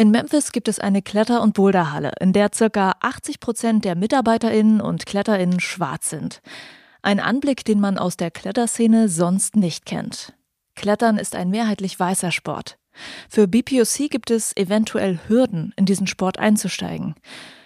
In 0.00 0.12
Memphis 0.12 0.52
gibt 0.52 0.68
es 0.68 0.78
eine 0.78 1.02
Kletter- 1.02 1.42
und 1.42 1.52
Boulderhalle, 1.52 2.12
in 2.20 2.32
der 2.32 2.48
ca. 2.48 2.94
80 3.00 3.38
Prozent 3.38 3.84
der 3.84 3.96
MitarbeiterInnen 3.96 4.80
und 4.80 5.04
KletterInnen 5.04 5.60
schwarz 5.60 6.08
sind. 6.08 6.40
Ein 7.02 7.20
Anblick, 7.20 7.66
den 7.66 7.80
man 7.80 7.98
aus 7.98 8.16
der 8.16 8.30
Kletterszene 8.30 9.10
sonst 9.10 9.56
nicht 9.56 9.84
kennt. 9.84 10.32
Klettern 10.74 11.18
ist 11.18 11.36
ein 11.36 11.50
mehrheitlich 11.50 12.00
weißer 12.00 12.32
Sport. 12.32 12.78
Für 13.28 13.46
BPOC 13.46 14.08
gibt 14.08 14.30
es 14.30 14.56
eventuell 14.56 15.20
Hürden, 15.28 15.74
in 15.76 15.84
diesen 15.84 16.06
Sport 16.06 16.38
einzusteigen. 16.38 17.14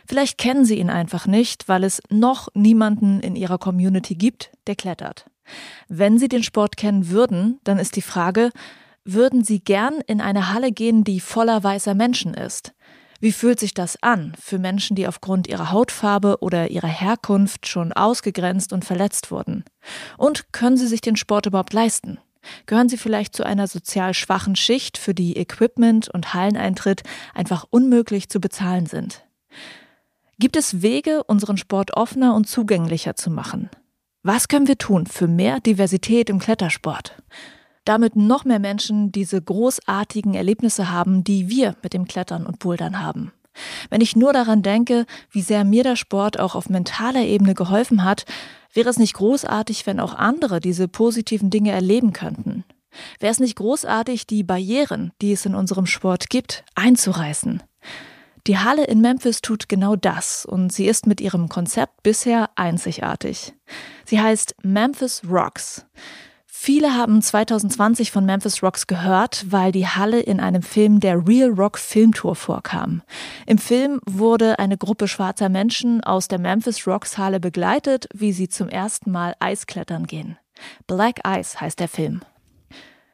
Vielleicht 0.05 0.37
kennen 0.37 0.64
Sie 0.64 0.80
ihn 0.80 0.91
einfach 0.91 1.28
nicht, 1.28 1.69
weil 1.69 1.84
es 1.84 2.03
noch 2.09 2.48
niemanden 2.53 3.20
in 3.20 3.37
Ihrer 3.37 3.59
Community 3.59 4.16
gibt, 4.16 4.51
der 4.66 4.75
klettert. 4.75 5.30
Wenn 5.87 6.19
Sie 6.19 6.27
den 6.27 6.42
Sport 6.42 6.77
kennen 6.77 7.11
würden, 7.11 7.61
dann 7.62 7.78
ist 7.78 7.95
die 7.95 8.03
Frage, 8.03 8.51
würden 9.05 9.45
Sie 9.45 9.61
gern 9.61 10.01
in 10.07 10.21
eine 10.21 10.53
Halle 10.53 10.73
gehen, 10.73 11.05
die 11.05 11.21
voller 11.21 11.62
weißer 11.62 11.95
Menschen 11.95 12.35
ist? 12.35 12.73
Wie 13.21 13.33
fühlt 13.33 13.61
sich 13.61 13.73
das 13.73 14.03
an 14.03 14.35
für 14.39 14.59
Menschen, 14.59 14.97
die 14.97 15.07
aufgrund 15.07 15.47
ihrer 15.47 15.71
Hautfarbe 15.71 16.39
oder 16.41 16.71
ihrer 16.71 16.89
Herkunft 16.89 17.67
schon 17.67 17.93
ausgegrenzt 17.93 18.73
und 18.73 18.85
verletzt 18.85 19.31
wurden? 19.31 19.65
Und 20.19 20.53
können 20.53 20.77
Sie 20.77 20.87
sich 20.87 21.01
den 21.01 21.17
Sport 21.17 21.47
überhaupt 21.47 21.73
leisten? 21.73 22.19
Gehören 22.67 22.89
Sie 22.89 22.98
vielleicht 22.98 23.34
zu 23.34 23.45
einer 23.45 23.67
sozial 23.67 24.12
schwachen 24.12 24.56
Schicht, 24.56 24.98
für 24.98 25.15
die 25.15 25.37
Equipment 25.37 26.09
und 26.09 26.34
Halleneintritt 26.34 27.03
einfach 27.34 27.65
unmöglich 27.71 28.28
zu 28.28 28.41
bezahlen 28.41 28.87
sind? 28.87 29.25
Gibt 30.39 30.56
es 30.56 30.83
Wege, 30.83 31.25
unseren 31.25 31.56
Sport 31.56 31.97
offener 31.97 32.34
und 32.34 32.48
zugänglicher 32.48 33.15
zu 33.17 33.31
machen? 33.31 33.71
Was 34.23 34.48
können 34.48 34.69
wir 34.69 34.78
tun 34.78 35.06
für 35.06 35.28
mehr 35.28 35.61
Diversität 35.61 36.28
im 36.28 36.39
Klettersport? 36.39 37.15
Damit 37.85 38.17
noch 38.17 38.45
mehr 38.45 38.59
Menschen 38.59 39.13
diese 39.13 39.41
großartigen 39.41 40.35
Erlebnisse 40.35 40.91
haben, 40.91 41.25
die 41.25 41.49
wir 41.49 41.77
mit 41.83 41.93
dem 41.93 42.07
Klettern 42.07 42.47
und 42.47 42.59
Bouldern 42.59 43.01
haben. 43.01 43.33
Wenn 43.91 44.01
ich 44.01 44.17
nur 44.17 44.33
daran 44.33 44.63
denke, 44.63 45.07
wie 45.31 45.43
sehr 45.43 45.65
mir 45.65 45.85
der 45.85 45.97
Sport 45.97 46.41
auch 46.41 46.55
auf 46.55 46.69
mentaler 46.69 47.23
Ebene 47.23 47.55
geholfen 47.55 48.05
hat, 48.05 48.25
wäre 48.73 48.91
es 48.91 48.99
nicht 48.99 49.15
großartig, 49.15 49.87
wenn 49.87 50.01
auch 50.01 50.15
andere 50.15 50.61
diese 50.61 50.89
positiven 50.89 51.51
Dinge 51.51 51.71
erleben 51.71 52.12
könnten. 52.12 52.65
Wäre 53.21 53.33
es 53.33 53.41
nicht 53.41 53.57
großartig, 53.57 54.27
die 54.27 54.43
Barrieren, 54.43 55.12
die 55.21 55.33
es 55.33 55.47
in 55.47 55.55
unserem 55.55 55.87
Sport 55.87 56.31
gibt, 56.31 56.65
einzureißen. 56.75 57.62
Die 58.47 58.59
Halle 58.59 58.85
in 58.85 59.01
Memphis 59.01 59.41
tut 59.41 59.69
genau 59.69 59.97
das 59.97 60.45
und 60.45 60.71
sie 60.73 60.87
ist 60.87 61.07
mit 61.07 61.21
ihrem 61.21 61.49
Konzept 61.49 62.03
bisher 62.03 62.51
einzigartig. 62.57 63.55
Sie 64.05 64.21
heißt 64.21 64.55
Memphis 64.62 65.23
Rocks. 65.27 65.87
Viele 66.67 66.95
haben 66.95 67.20
2020 67.20 68.11
von 68.11 68.25
Memphis 68.25 68.62
Rocks 68.62 68.87
gehört, 68.87 69.45
weil 69.51 69.70
die 69.70 69.87
Halle 69.87 70.20
in 70.20 70.41
einem 70.41 70.62
Film 70.62 70.98
der 70.98 71.29
Real 71.29 71.51
Rock 71.51 71.77
Filmtour 71.77 72.34
vorkam. 72.34 73.03
Im 73.45 73.59
Film 73.59 74.01
wurde 74.06 74.59
eine 74.59 74.79
Gruppe 74.79 75.06
schwarzer 75.06 75.51
Menschen 75.51 76.03
aus 76.03 76.27
der 76.27 76.39
Memphis 76.39 76.87
Rocks 76.87 77.19
Halle 77.19 77.39
begleitet, 77.39 78.09
wie 78.15 78.33
sie 78.33 78.48
zum 78.48 78.71
ersten 78.71 79.11
Mal 79.11 79.34
Eisklettern 79.41 80.06
gehen. 80.06 80.39
Black 80.87 81.21
Ice 81.29 81.61
heißt 81.61 81.81
der 81.81 81.89
Film. 81.89 82.23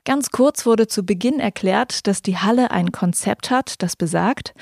Ganz 0.05 0.31
kurz 0.31 0.65
wurde 0.65 0.87
zu 0.87 1.03
Beginn 1.05 1.41
erklärt, 1.41 2.07
dass 2.07 2.23
die 2.23 2.39
Halle 2.39 2.71
ein 2.71 2.93
Konzept 2.93 3.51
hat, 3.51 3.83
das 3.83 3.97
besagt, 3.97 4.55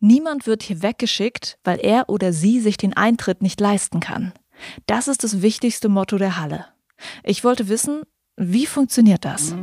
niemand 0.00 0.46
wird 0.46 0.62
hier 0.62 0.82
weggeschickt, 0.82 1.56
weil 1.64 1.80
er 1.80 2.10
oder 2.10 2.34
sie 2.34 2.60
sich 2.60 2.76
den 2.76 2.94
Eintritt 2.94 3.40
nicht 3.40 3.58
leisten 3.58 4.00
kann. 4.00 4.34
Das 4.84 5.08
ist 5.08 5.24
das 5.24 5.40
wichtigste 5.40 5.88
Motto 5.88 6.18
der 6.18 6.38
Halle. 6.38 6.66
Ich 7.22 7.42
wollte 7.42 7.68
wissen, 7.68 8.02
wie 8.36 8.66
funktioniert 8.66 9.24
das? 9.24 9.54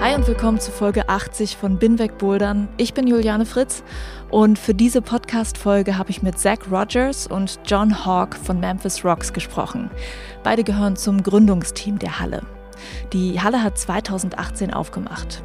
Hi 0.00 0.14
und 0.14 0.26
willkommen 0.26 0.58
zu 0.58 0.70
Folge 0.70 1.08
80 1.08 1.56
von 1.56 1.78
Binweg 1.78 2.16
Bouldern. 2.16 2.68
Ich 2.76 2.94
bin 2.94 3.06
Juliane 3.06 3.44
Fritz 3.44 3.82
und 4.30 4.58
für 4.58 4.72
diese 4.72 5.02
Podcast-Folge 5.02 5.98
habe 5.98 6.10
ich 6.10 6.22
mit 6.22 6.38
Zach 6.38 6.58
Rogers 6.70 7.26
und 7.26 7.60
John 7.66 8.06
Hawk 8.06 8.36
von 8.36 8.58
Memphis 8.58 9.04
Rocks 9.04 9.32
gesprochen. 9.32 9.90
Beide 10.42 10.64
gehören 10.64 10.96
zum 10.96 11.22
Gründungsteam 11.22 11.98
der 11.98 12.20
Halle. 12.20 12.42
Die 13.12 13.40
Halle 13.40 13.62
hat 13.62 13.78
2018 13.78 14.72
aufgemacht. 14.72 15.42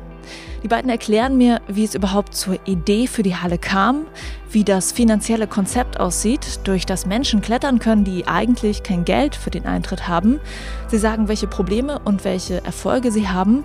Die 0.64 0.68
beiden 0.68 0.90
erklären 0.90 1.38
mir, 1.38 1.62
wie 1.68 1.84
es 1.84 1.96
überhaupt 1.96 2.36
zur 2.36 2.58
Idee 2.66 3.08
für 3.08 3.24
die 3.24 3.36
Halle 3.36 3.58
kam, 3.58 4.06
wie 4.50 4.64
das 4.64 4.92
finanzielle 4.92 5.48
Konzept 5.48 6.00
aussieht, 6.00 6.60
durch 6.66 6.86
das 6.86 7.06
Menschen 7.06 7.42
klettern 7.42 7.80
können, 7.80 8.04
die 8.04 8.28
eigentlich 8.28 8.84
kein 8.84 9.06
Geld 9.06 9.36
für 9.36 9.50
den 9.50 9.66
Eintritt 9.66 10.08
haben. 10.08 10.40
Sie 10.88 10.98
sagen, 10.98 11.28
welche 11.28 11.48
Probleme 11.48 12.00
und 12.00 12.24
welche 12.24 12.64
Erfolge 12.64 13.12
sie 13.12 13.28
haben 13.28 13.64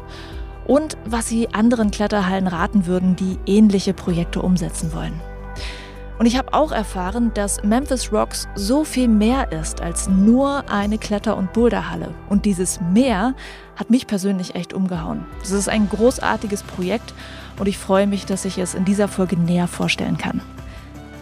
und 0.67 0.97
was 1.05 1.29
sie 1.29 1.49
anderen 1.53 1.91
Kletterhallen 1.91 2.47
raten 2.47 2.87
würden, 2.87 3.17
die 3.17 3.39
ähnliche 3.47 3.95
Projekte 3.95 4.43
umsetzen 4.43 4.93
wollen. 4.93 5.21
Und 6.19 6.25
ich 6.27 6.39
habe 6.39 6.55
auch 6.55 6.73
erfahren, 6.73 7.33
dass 7.35 7.63
Memphis 7.63 8.11
Rocks 8.13 8.49
so 8.55 8.85
viel 8.85 9.09
mehr 9.09 9.53
ist 9.53 9.83
als 9.83 10.09
nur 10.09 10.65
eine 10.71 10.97
Kletter- 10.97 11.37
und 11.37 11.53
Boulderhalle. 11.53 12.15
Und 12.31 12.47
dieses 12.47 12.81
Mehr 12.81 13.35
hat 13.77 13.91
mich 13.91 14.07
persönlich 14.07 14.55
echt 14.55 14.73
umgehauen. 14.73 15.27
Das 15.41 15.51
ist 15.51 15.69
ein 15.69 15.89
großartiges 15.89 16.63
Projekt 16.63 17.13
und 17.59 17.67
ich 17.67 17.77
freue 17.77 18.07
mich, 18.07 18.25
dass 18.25 18.47
ich 18.47 18.57
es 18.57 18.75
in 18.75 18.87
dieser 18.87 19.09
Folge 19.09 19.37
näher 19.37 19.69
vorstellen 19.69 20.17
kann. 20.17 20.41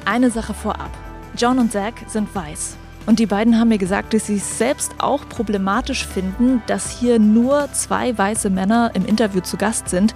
Eine 0.05 0.31
Sache 0.31 0.55
vorab. 0.55 0.91
John 1.37 1.59
und 1.59 1.73
Zach 1.73 1.95
sind 2.07 2.33
weiß. 2.33 2.77
Und 3.07 3.19
die 3.19 3.27
beiden 3.27 3.59
haben 3.59 3.69
mir 3.69 3.79
gesagt, 3.79 4.15
dass 4.15 4.27
sie 4.27 4.37
es 4.37 4.59
selbst 4.59 4.93
auch 4.99 5.29
problematisch 5.29 6.07
finden, 6.07 6.63
dass 6.67 6.91
hier 6.91 7.19
nur 7.19 7.69
zwei 7.73 8.17
weiße 8.17 8.49
Männer 8.49 8.93
im 8.95 9.05
Interview 9.05 9.41
zu 9.41 9.57
Gast 9.57 9.89
sind, 9.89 10.15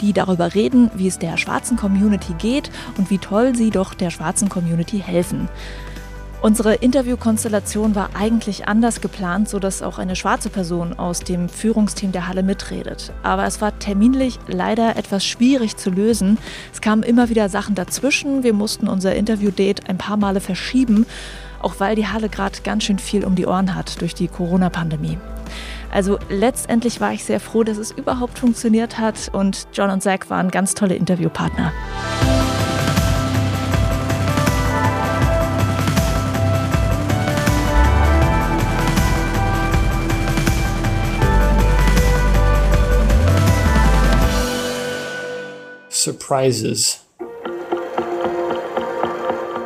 die 0.00 0.12
darüber 0.12 0.54
reden, 0.54 0.90
wie 0.94 1.08
es 1.08 1.18
der 1.18 1.36
schwarzen 1.36 1.76
Community 1.76 2.32
geht 2.38 2.70
und 2.96 3.10
wie 3.10 3.18
toll 3.18 3.54
sie 3.54 3.70
doch 3.70 3.92
der 3.92 4.10
schwarzen 4.10 4.48
Community 4.48 5.00
helfen. 5.00 5.48
Unsere 6.42 6.76
Interviewkonstellation 6.76 7.94
war 7.94 8.08
eigentlich 8.14 8.66
anders 8.66 9.02
geplant, 9.02 9.50
sodass 9.50 9.82
auch 9.82 9.98
eine 9.98 10.16
schwarze 10.16 10.48
Person 10.48 10.98
aus 10.98 11.20
dem 11.20 11.50
Führungsteam 11.50 12.12
der 12.12 12.28
Halle 12.28 12.42
mitredet. 12.42 13.12
Aber 13.22 13.44
es 13.44 13.60
war 13.60 13.78
terminlich 13.78 14.38
leider 14.46 14.96
etwas 14.96 15.22
schwierig 15.22 15.76
zu 15.76 15.90
lösen. 15.90 16.38
Es 16.72 16.80
kamen 16.80 17.02
immer 17.02 17.28
wieder 17.28 17.50
Sachen 17.50 17.74
dazwischen. 17.74 18.42
Wir 18.42 18.54
mussten 18.54 18.88
unser 18.88 19.14
Interview-Date 19.14 19.90
ein 19.90 19.98
paar 19.98 20.16
Male 20.16 20.40
verschieben 20.40 21.04
auch 21.60 21.74
weil 21.78 21.96
die 21.96 22.06
Halle 22.06 22.28
gerade 22.28 22.60
ganz 22.62 22.84
schön 22.84 22.98
viel 22.98 23.24
um 23.24 23.34
die 23.34 23.46
Ohren 23.46 23.74
hat 23.74 24.00
durch 24.00 24.14
die 24.14 24.28
Corona-Pandemie. 24.28 25.18
Also 25.92 26.18
letztendlich 26.28 27.00
war 27.00 27.12
ich 27.12 27.24
sehr 27.24 27.40
froh, 27.40 27.64
dass 27.64 27.78
es 27.78 27.90
überhaupt 27.90 28.38
funktioniert 28.38 28.98
hat 28.98 29.30
und 29.32 29.66
John 29.72 29.90
und 29.90 30.02
Zach 30.02 30.28
waren 30.28 30.50
ganz 30.50 30.74
tolle 30.74 30.94
Interviewpartner. 30.94 31.72
Surprises 45.88 47.00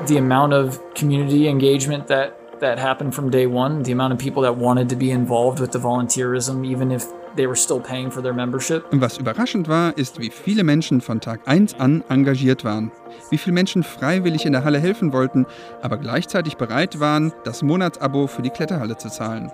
the 0.06 0.18
amount 0.18 0.52
of 0.52 0.78
community 0.94 1.48
engagement 1.48 2.06
that 2.08 2.34
that 2.60 2.78
happened 2.78 3.14
from 3.14 3.30
day 3.30 3.46
one, 3.46 3.82
the 3.82 3.92
amount 3.92 4.12
of 4.12 4.18
people 4.18 4.42
that 4.42 4.56
wanted 4.56 4.88
to 4.88 4.96
be 4.96 5.10
involved 5.10 5.60
with 5.60 5.72
the 5.72 5.78
volunteerism, 5.78 6.64
even 6.64 6.90
if 6.90 7.04
they 7.36 7.46
were 7.46 7.56
still 7.56 7.80
paying 7.80 8.10
for 8.10 8.22
their 8.22 8.32
membership. 8.32 8.84
Was 8.92 9.18
überraschend 9.18 9.68
war, 9.68 9.92
ist, 9.96 10.20
wie 10.20 10.30
viele 10.30 10.64
Menschen 10.64 11.00
von 11.00 11.20
Tag 11.20 11.40
1 11.46 11.74
an 11.80 12.04
engagiert 12.08 12.64
waren. 12.64 12.92
Wie 13.30 13.38
viele 13.38 13.54
Menschen 13.54 13.82
freiwillig 13.82 14.46
in 14.46 14.52
der 14.52 14.64
Halle 14.64 14.78
helfen 14.78 15.12
wollten, 15.12 15.46
aber 15.82 15.96
gleichzeitig 15.96 16.56
bereit 16.56 17.00
waren, 17.00 17.32
das 17.44 17.62
Monatsabo 17.62 18.26
für 18.26 18.42
die 18.42 18.50
Kletterhalle 18.50 18.96
zu 18.96 19.08
zahlen. 19.08 19.50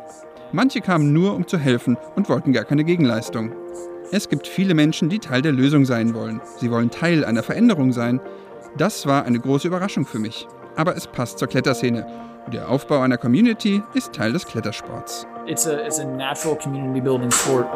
Manche 0.52 0.80
kamen 0.80 1.12
nur, 1.12 1.34
um 1.34 1.46
zu 1.46 1.58
helfen 1.58 1.96
und 2.16 2.28
wollten 2.28 2.52
gar 2.52 2.64
keine 2.64 2.84
Gegenleistung. 2.84 3.52
Es 4.12 4.28
gibt 4.28 4.48
viele 4.48 4.74
Menschen, 4.74 5.08
die 5.08 5.20
Teil 5.20 5.40
der 5.40 5.52
Lösung 5.52 5.84
sein 5.84 6.14
wollen. 6.14 6.40
Sie 6.58 6.70
wollen 6.70 6.90
Teil 6.90 7.24
einer 7.24 7.44
Veränderung 7.44 7.92
sein. 7.92 8.20
Das 8.76 9.06
war 9.06 9.24
eine 9.24 9.40
große 9.40 9.68
Überraschung 9.68 10.06
für 10.06 10.18
mich. 10.18 10.46
Aber 10.76 10.96
es 10.96 11.06
passt 11.06 11.38
zur 11.38 11.48
Kletterszene. 11.48 12.06
Der 12.52 12.68
Aufbau 12.68 13.00
einer 13.00 13.18
Community 13.18 13.82
ist 13.94 14.12
Teil 14.12 14.32
des 14.32 14.46
Klettersports. 14.46 15.26
It's 15.46 15.66
a, 15.66 15.84
it's 15.84 15.98
a 15.98 16.04
natural 16.04 16.56
community 16.56 17.00
building 17.00 17.30
sport. 17.30 17.66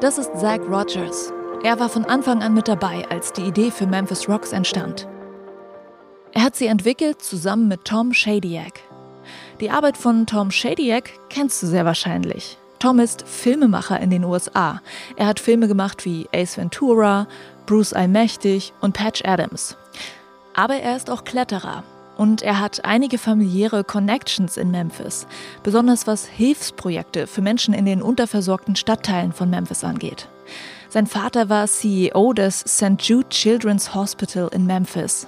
Das 0.00 0.18
ist 0.18 0.30
Zach 0.38 0.60
Rogers. 0.68 1.32
Er 1.64 1.80
war 1.80 1.88
von 1.88 2.04
Anfang 2.04 2.40
an 2.42 2.54
mit 2.54 2.68
dabei, 2.68 3.04
als 3.10 3.32
die 3.32 3.42
Idee 3.42 3.70
für 3.70 3.86
Memphis 3.86 4.28
Rocks 4.28 4.52
entstand. 4.52 5.08
Er 6.32 6.42
hat 6.44 6.54
sie 6.54 6.66
entwickelt 6.66 7.20
zusammen 7.20 7.66
mit 7.66 7.84
Tom 7.84 8.12
Shadyac. 8.12 8.80
Die 9.60 9.70
Arbeit 9.70 9.96
von 9.96 10.26
Tom 10.26 10.52
Shadyac 10.52 11.10
kennst 11.30 11.62
du 11.62 11.66
sehr 11.66 11.84
wahrscheinlich. 11.84 12.58
Tom 12.78 13.00
ist 13.00 13.26
Filmemacher 13.26 13.98
in 13.98 14.10
den 14.10 14.22
USA. 14.22 14.80
Er 15.16 15.26
hat 15.26 15.40
Filme 15.40 15.66
gemacht 15.66 16.04
wie 16.04 16.28
Ace 16.32 16.58
Ventura, 16.58 17.26
Bruce 17.68 17.92
Allmächtig 17.92 18.72
und 18.80 18.94
Patch 18.94 19.22
Adams. 19.26 19.76
Aber 20.54 20.76
er 20.76 20.96
ist 20.96 21.10
auch 21.10 21.24
Kletterer 21.24 21.84
und 22.16 22.40
er 22.40 22.60
hat 22.60 22.86
einige 22.86 23.18
familiäre 23.18 23.84
Connections 23.84 24.56
in 24.56 24.70
Memphis, 24.70 25.26
besonders 25.62 26.06
was 26.06 26.24
Hilfsprojekte 26.24 27.26
für 27.26 27.42
Menschen 27.42 27.74
in 27.74 27.84
den 27.84 28.00
unterversorgten 28.00 28.74
Stadtteilen 28.74 29.34
von 29.34 29.50
Memphis 29.50 29.84
angeht. 29.84 30.28
Sein 30.88 31.06
Vater 31.06 31.50
war 31.50 31.66
CEO 31.66 32.32
des 32.32 32.60
St. 32.60 33.02
Jude 33.02 33.28
Children's 33.28 33.94
Hospital 33.94 34.48
in 34.50 34.64
Memphis, 34.64 35.26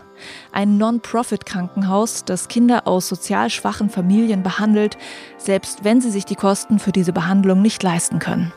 ein 0.50 0.78
Non-Profit-Krankenhaus, 0.78 2.24
das 2.24 2.48
Kinder 2.48 2.86
aus 2.86 3.06
sozial 3.06 3.50
schwachen 3.50 3.90
Familien 3.90 4.42
behandelt, 4.42 4.96
selbst 5.36 5.84
wenn 5.84 6.00
sie 6.00 6.10
sich 6.10 6.24
die 6.24 6.36
Kosten 6.36 6.78
für 6.78 6.92
diese 6.92 7.12
Behandlung 7.12 7.60
nicht 7.60 7.82
leisten 7.82 8.18
können. 8.18 8.50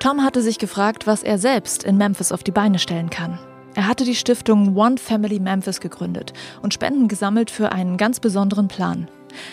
Tom 0.00 0.24
hatte 0.24 0.40
sich 0.40 0.58
gefragt, 0.58 1.06
was 1.06 1.22
er 1.22 1.36
selbst 1.36 1.84
in 1.84 1.98
Memphis 1.98 2.32
auf 2.32 2.42
die 2.42 2.52
Beine 2.52 2.78
stellen 2.78 3.10
kann. 3.10 3.38
Er 3.74 3.86
hatte 3.86 4.04
die 4.04 4.14
Stiftung 4.14 4.74
One 4.74 4.96
Family 4.96 5.38
Memphis 5.38 5.78
gegründet 5.78 6.32
und 6.62 6.72
Spenden 6.72 7.06
gesammelt 7.06 7.50
für 7.50 7.70
einen 7.70 7.98
ganz 7.98 8.18
besonderen 8.18 8.66
Plan. 8.66 9.08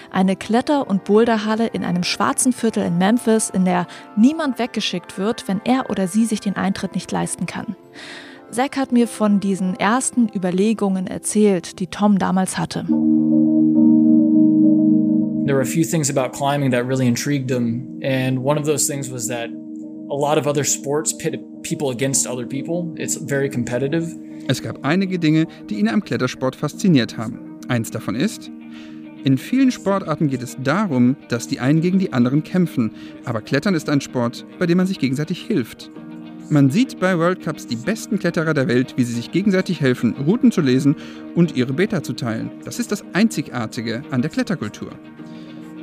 Eine 0.09 0.37
Kletter- 0.37 0.87
und 0.89 1.03
Boulderhalle 1.03 1.67
in 1.67 1.83
einem 1.83 2.03
schwarzen 2.03 2.53
Viertel 2.53 2.83
in 2.83 2.97
Memphis, 2.97 3.49
in 3.49 3.65
der 3.65 3.87
niemand 4.15 4.57
weggeschickt 4.57 5.17
wird, 5.17 5.49
wenn 5.49 5.59
er 5.65 5.89
oder 5.89 6.07
sie 6.07 6.23
sich 6.23 6.39
den 6.39 6.55
Eintritt 6.55 6.95
nicht 6.95 7.11
leisten 7.11 7.45
kann. 7.45 7.75
Zack 8.49 8.77
hat 8.77 8.93
mir 8.93 9.09
von 9.09 9.41
diesen 9.41 9.77
ersten 9.77 10.29
Überlegungen 10.33 11.07
erzählt, 11.07 11.79
die 11.79 11.87
Tom 11.87 12.17
damals 12.19 12.57
hatte. 12.57 12.85
There 15.45 15.55
were 15.55 15.61
a 15.61 15.65
few 15.65 15.83
things 15.83 16.09
about 16.09 16.31
climbing 16.31 16.71
that 16.71 16.87
really 16.87 17.07
intrigued 17.07 17.51
him, 17.51 17.99
and 18.01 18.39
one 18.39 18.57
of 18.57 18.65
those 18.65 18.87
things 18.87 19.11
was 19.11 19.27
that 19.27 19.49
a 20.09 20.15
lot 20.15 20.37
of 20.37 20.47
other 20.47 20.63
sports 20.63 21.15
pit 21.15 21.39
people 21.63 21.89
against 21.91 22.27
other 22.27 22.45
people. 22.45 22.93
It's 22.97 23.17
very 23.17 23.49
competitive. 23.49 24.15
Es 24.47 24.61
gab 24.61 24.85
einige 24.85 25.19
Dinge, 25.19 25.47
die 25.69 25.79
ihn 25.79 25.89
am 25.89 26.03
Klettersport 26.03 26.55
fasziniert 26.55 27.17
haben. 27.17 27.59
Eins 27.67 27.91
davon 27.91 28.15
ist, 28.15 28.49
in 29.23 29.37
vielen 29.37 29.71
Sportarten 29.71 30.29
geht 30.29 30.41
es 30.41 30.55
darum, 30.63 31.17
dass 31.27 31.47
die 31.47 31.59
einen 31.59 31.81
gegen 31.81 31.99
die 31.99 32.13
anderen 32.13 32.43
kämpfen, 32.43 32.91
aber 33.25 33.41
Klettern 33.41 33.75
ist 33.75 33.89
ein 33.89 33.99
Sport, 33.99 34.45
bei 34.57 34.65
dem 34.65 34.77
man 34.77 34.87
sich 34.87 34.99
gegenseitig 34.99 35.41
hilft. 35.41 35.91
Man 36.49 36.69
sieht 36.69 37.01
bei 37.01 37.17
World 37.17 37.41
Cups 37.41 37.67
die 37.67 37.75
besten 37.75 38.19
Kletterer 38.19 38.53
der 38.53 38.69
Welt, 38.69 38.93
wie 38.95 39.03
sie 39.03 39.13
sich 39.13 39.31
gegenseitig 39.31 39.81
helfen, 39.81 40.15
Routen 40.25 40.53
zu 40.53 40.61
lesen 40.61 40.95
und 41.35 41.57
ihre 41.57 41.73
Beta 41.73 42.03
zu 42.03 42.13
teilen. 42.13 42.51
Das 42.63 42.79
ist 42.79 42.93
das 42.93 43.03
Einzigartige 43.11 44.03
an 44.11 44.21
der 44.21 44.31
Kletterkultur. 44.31 44.91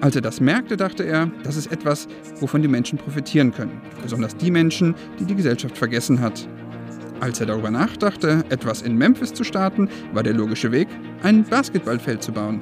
Als 0.05 0.15
er 0.15 0.21
das 0.21 0.39
merkte, 0.39 0.77
dachte 0.77 1.03
er, 1.03 1.31
das 1.45 1.57
ist 1.57 1.73
etwas, 1.73 2.09
wovon 2.39 2.61
die 2.61 2.69
Menschen 2.69 2.99
profitieren 2.99 3.53
können. 3.53 3.81
Besonders 4.03 4.37
die 4.37 4.51
Menschen, 4.51 4.95
die 5.19 5.25
die 5.25 5.35
Gesellschaft 5.35 5.79
vergessen 5.79 6.21
hat. 6.21 6.47
Als 7.21 7.41
er 7.41 7.47
darüber 7.47 7.71
nachdachte, 7.71 8.45
etwas 8.51 8.83
in 8.83 8.99
Memphis 8.99 9.33
zu 9.33 9.45
starten, 9.45 9.89
war 10.13 10.23
der 10.23 10.35
logische 10.35 10.71
Weg, 10.73 10.89
ein 11.23 11.43
Basketballfeld 11.45 12.23
zu 12.23 12.33
bauen. 12.33 12.61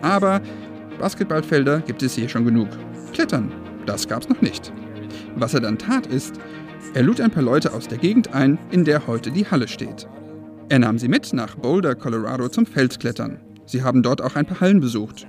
Aber 0.00 0.40
Basketballfelder 0.98 1.80
gibt 1.80 2.02
es 2.02 2.14
hier 2.14 2.26
schon 2.26 2.46
genug. 2.46 2.68
Klettern, 3.12 3.52
das 3.84 4.08
gab 4.08 4.22
es 4.22 4.30
noch 4.30 4.40
nicht. 4.40 4.72
Was 5.36 5.52
er 5.52 5.60
dann 5.60 5.76
tat 5.76 6.06
ist, 6.06 6.40
er 6.94 7.02
lud 7.02 7.20
ein 7.20 7.30
paar 7.30 7.42
Leute 7.42 7.74
aus 7.74 7.86
der 7.86 7.98
Gegend 7.98 8.32
ein, 8.32 8.58
in 8.70 8.86
der 8.86 9.06
heute 9.06 9.30
die 9.30 9.44
Halle 9.44 9.68
steht. 9.68 10.08
Er 10.70 10.78
nahm 10.78 10.98
sie 10.98 11.08
mit 11.08 11.34
nach 11.34 11.54
Boulder, 11.54 11.94
Colorado 11.94 12.48
zum 12.48 12.64
Feldklettern. 12.64 13.40
Sie 13.66 13.82
haben 13.82 14.02
dort 14.02 14.22
auch 14.22 14.36
ein 14.36 14.46
paar 14.46 14.62
Hallen 14.62 14.80
besucht. 14.80 15.26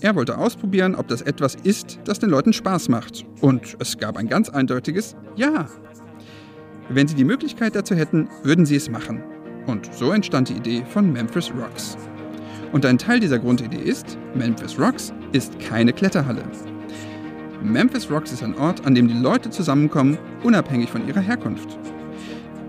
Er 0.00 0.14
wollte 0.14 0.38
ausprobieren, 0.38 0.94
ob 0.94 1.08
das 1.08 1.22
etwas 1.22 1.54
ist, 1.54 1.98
das 2.04 2.18
den 2.18 2.30
Leuten 2.30 2.52
Spaß 2.52 2.88
macht. 2.88 3.24
Und 3.40 3.76
es 3.78 3.98
gab 3.98 4.16
ein 4.16 4.28
ganz 4.28 4.48
eindeutiges 4.48 5.16
Ja. 5.36 5.66
Wenn 6.88 7.06
sie 7.06 7.14
die 7.14 7.24
Möglichkeit 7.24 7.76
dazu 7.76 7.94
hätten, 7.94 8.28
würden 8.42 8.66
sie 8.66 8.76
es 8.76 8.90
machen. 8.90 9.22
Und 9.66 9.94
so 9.94 10.10
entstand 10.10 10.48
die 10.48 10.54
Idee 10.54 10.84
von 10.84 11.12
Memphis 11.12 11.52
Rocks. 11.52 11.96
Und 12.72 12.86
ein 12.86 12.98
Teil 12.98 13.20
dieser 13.20 13.38
Grundidee 13.38 13.82
ist, 13.82 14.18
Memphis 14.34 14.78
Rocks 14.78 15.12
ist 15.32 15.58
keine 15.60 15.92
Kletterhalle. 15.92 16.42
Memphis 17.62 18.10
Rocks 18.10 18.32
ist 18.32 18.42
ein 18.42 18.56
Ort, 18.58 18.86
an 18.86 18.94
dem 18.94 19.06
die 19.06 19.14
Leute 19.14 19.50
zusammenkommen, 19.50 20.18
unabhängig 20.42 20.90
von 20.90 21.06
ihrer 21.06 21.20
Herkunft. 21.20 21.78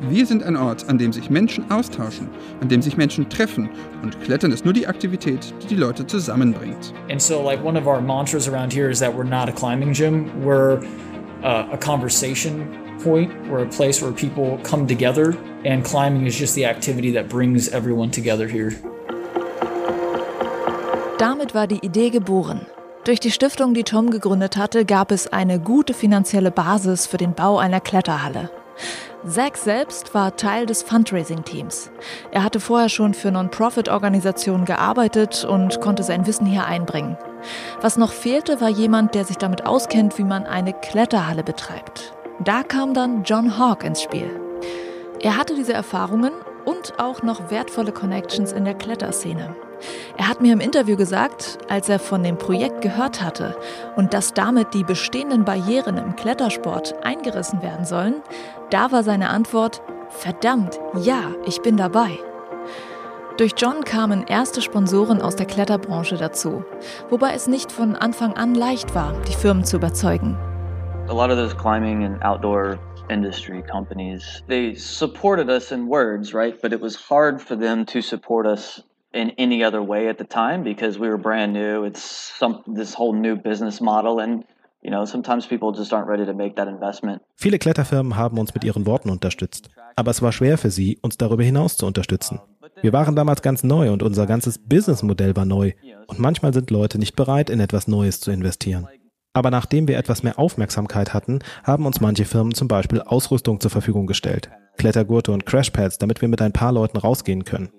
Wir 0.10 0.26
sind 0.26 0.42
ein 0.42 0.58
Ort, 0.58 0.90
an 0.90 0.98
dem 0.98 1.14
sich 1.14 1.30
Menschen 1.30 1.70
austauschen, 1.70 2.28
an 2.60 2.70
dem 2.70 2.82
sich 2.82 2.98
Menschen 2.98 3.30
treffen 3.30 3.70
und 4.02 4.20
Klettern 4.24 4.52
ist 4.52 4.66
nur 4.66 4.74
die 4.74 4.88
Aktivität, 4.88 5.54
die 5.62 5.68
die 5.68 5.76
Leute 5.76 6.08
zusammenbringt. 6.08 6.92
And 7.08 7.22
so, 7.22 7.40
like, 7.44 7.64
one 7.64 7.80
of 7.80 7.86
our 7.86 8.02
mantras 8.02 8.48
around 8.48 8.74
here 8.74 8.90
is 8.90 9.00
that 9.00 9.14
we're 9.16 9.24
not 9.24 9.48
a 9.48 9.52
climbing 9.52 9.94
gym, 9.94 10.32
we're 10.44 10.80
uh, 11.44 11.68
a 11.72 11.78
conversation 11.78 12.68
point, 13.04 13.32
we're 13.48 13.62
a 13.62 13.70
place 13.70 14.02
where 14.02 14.12
people 14.12 14.58
come 14.64 14.88
together, 14.88 15.38
and 15.66 15.84
climbing 15.84 16.26
is 16.26 16.36
just 16.36 16.56
the 16.56 16.66
activity 16.66 17.12
that 17.14 17.30
brings 17.30 17.70
everyone 17.70 18.10
together 18.10 18.48
here. 18.48 18.72
Damit 21.20 21.54
war 21.54 21.68
die 21.68 21.86
Idee 21.86 22.10
geboren. 22.10 22.66
Durch 23.04 23.20
die 23.20 23.30
Stiftung, 23.30 23.76
die 23.76 23.84
Tom 23.84 24.10
gegründet 24.10 24.58
hatte, 24.58 24.84
gab 24.84 25.12
es 25.12 25.32
eine 25.32 25.60
gute 25.60 25.94
finanzielle 25.94 26.50
Basis 26.50 27.06
für 27.06 27.18
den 27.18 27.36
Bau 27.36 27.60
einer 27.60 27.80
Kletterhalle. 27.80 28.50
Zack 29.28 29.56
selbst 29.56 30.16
war 30.16 30.36
Teil 30.36 30.66
des 30.66 30.82
Fundraising-Teams. 30.82 31.92
Er 32.32 32.44
hatte 32.44 32.60
vorher 32.60 32.90
schon 32.90 33.14
für 33.14 33.32
Non-Profit-Organisationen 33.32 34.66
gearbeitet 34.66 35.46
und 35.46 35.80
konnte 35.80 36.02
sein 36.02 36.26
Wissen 36.26 36.48
hier 36.48 36.66
einbringen. 36.66 37.18
Was 37.82 37.98
noch 37.98 38.14
fehlte, 38.14 38.60
war 38.62 38.70
jemand, 38.70 39.14
der 39.14 39.26
sich 39.26 39.38
damit 39.38 39.68
auskennt, 39.68 40.18
wie 40.18 40.24
man 40.24 40.48
eine 40.48 40.74
Kletterhalle 40.74 41.44
betreibt. 41.44 42.14
Da 42.44 42.64
kam 42.64 42.96
dann 42.96 43.24
John 43.24 43.60
Hawk 43.60 43.84
ins 43.84 44.02
Spiel. 44.02 44.40
Er 45.20 45.38
hatte 45.38 45.54
diese 45.54 45.74
Erfahrungen 45.74 46.34
und 46.66 47.00
auch 47.00 47.22
noch 47.22 47.52
wertvolle 47.52 47.92
Connections 47.92 48.52
in 48.52 48.66
der 48.66 48.74
Kletterszene. 48.74 49.56
Er 50.18 50.28
hat 50.28 50.42
mir 50.42 50.54
im 50.54 50.60
Interview 50.60 50.96
gesagt, 50.96 51.58
als 51.70 51.90
er 51.90 52.00
von 52.00 52.24
dem 52.24 52.38
Projekt 52.38 52.82
gehört 52.82 53.24
hatte 53.24 53.58
und 53.96 54.14
dass 54.14 54.34
damit 54.34 54.74
die 54.74 54.84
bestehenden 54.84 55.46
Barrieren 55.46 55.98
im 55.98 56.16
Klettersport 56.16 56.96
eingerissen 57.04 57.62
werden 57.62 57.86
sollen, 57.86 58.22
da 58.72 58.92
war 58.92 59.04
seine 59.04 59.30
Antwort, 59.30 59.82
verdammt, 60.10 60.80
ja, 61.04 61.32
ich 61.46 61.62
bin 61.62 61.78
dabei. 61.78 62.18
Durch 63.38 63.54
John 63.58 63.84
kamen 63.84 64.26
erste 64.28 64.62
Sponsoren 64.62 65.22
aus 65.22 65.36
der 65.36 65.46
Kletterbranche 65.46 66.16
dazu, 66.16 66.64
wobei 67.10 67.34
es 67.34 67.48
nicht 67.48 67.72
von 67.72 67.96
Anfang 67.96 68.34
an 68.34 68.56
leicht 68.56 68.96
war, 68.96 69.14
die 69.28 69.34
Firmen 69.34 69.64
zu 69.64 69.78
überzeugen. 69.78 70.38
A 71.10 71.14
lot 71.14 71.30
of 71.30 71.38
those 71.38 71.56
climbing 71.56 72.06
and 72.06 72.22
outdoor 72.24 72.78
industry 73.10 73.62
companies, 73.62 74.44
they 74.48 74.76
supported 74.76 75.50
us 75.50 75.72
in 75.72 75.88
words, 75.90 76.34
right? 76.34 76.60
But 76.62 76.72
it 76.72 76.82
was 76.82 76.96
hard 76.96 77.42
for 77.42 77.58
them 77.58 77.86
to 77.88 78.02
support 78.02 78.46
us 78.46 78.84
in 79.14 79.32
any 79.38 79.64
other 79.64 79.82
way 79.82 80.08
at 80.08 80.18
the 80.18 80.24
time 80.24 80.64
because 80.64 80.98
we 80.98 81.10
were 81.10 81.18
brand 81.18 81.52
new. 81.52 81.84
It's 81.84 82.02
some 82.40 82.64
this 82.68 82.94
whole 82.94 83.14
new 83.14 83.36
business 83.36 83.82
model 83.82 84.20
and 84.20 84.46
Viele 87.36 87.60
Kletterfirmen 87.60 88.16
haben 88.16 88.40
uns 88.40 88.54
mit 88.54 88.64
ihren 88.64 88.86
Worten 88.86 89.10
unterstützt, 89.10 89.70
aber 89.96 90.12
es 90.12 90.22
war 90.22 90.32
schwer 90.32 90.58
für 90.58 90.72
sie, 90.72 90.98
uns 91.02 91.18
darüber 91.18 91.44
hinaus 91.44 91.78
zu 91.78 91.86
unterstützen. 91.86 92.40
Wir 92.82 92.94
waren 92.94 93.16
damals 93.16 93.42
ganz 93.42 93.64
neu 93.64 93.92
und 93.92 94.02
unser 94.02 94.26
ganzes 94.26 94.58
Businessmodell 94.58 95.36
war 95.36 95.46
neu 95.46 95.74
und 96.08 96.20
manchmal 96.20 96.54
sind 96.54 96.72
Leute 96.72 96.98
nicht 96.98 97.16
bereit, 97.16 97.50
in 97.50 97.60
etwas 97.60 97.88
Neues 97.88 98.22
zu 98.22 98.32
investieren. 98.32 98.88
Aber 99.34 99.52
nachdem 99.52 99.88
wir 99.88 99.98
etwas 99.98 100.24
mehr 100.24 100.38
Aufmerksamkeit 100.40 101.14
hatten, 101.14 101.40
haben 101.64 101.86
uns 101.86 102.02
manche 102.02 102.26
Firmen 102.26 102.54
zum 102.54 102.68
Beispiel 102.68 103.02
Ausrüstung 103.02 103.60
zur 103.60 103.72
Verfügung 103.72 104.08
gestellt. 104.08 104.50
Klettergurte 104.78 105.32
und 105.32 105.46
Crashpads, 105.46 106.00
damit 106.00 106.22
wir 106.22 106.28
mit 106.28 106.42
ein 106.42 106.54
paar 106.54 106.72
Leuten 106.72 106.98
rausgehen 106.98 107.46
können. 107.46 107.70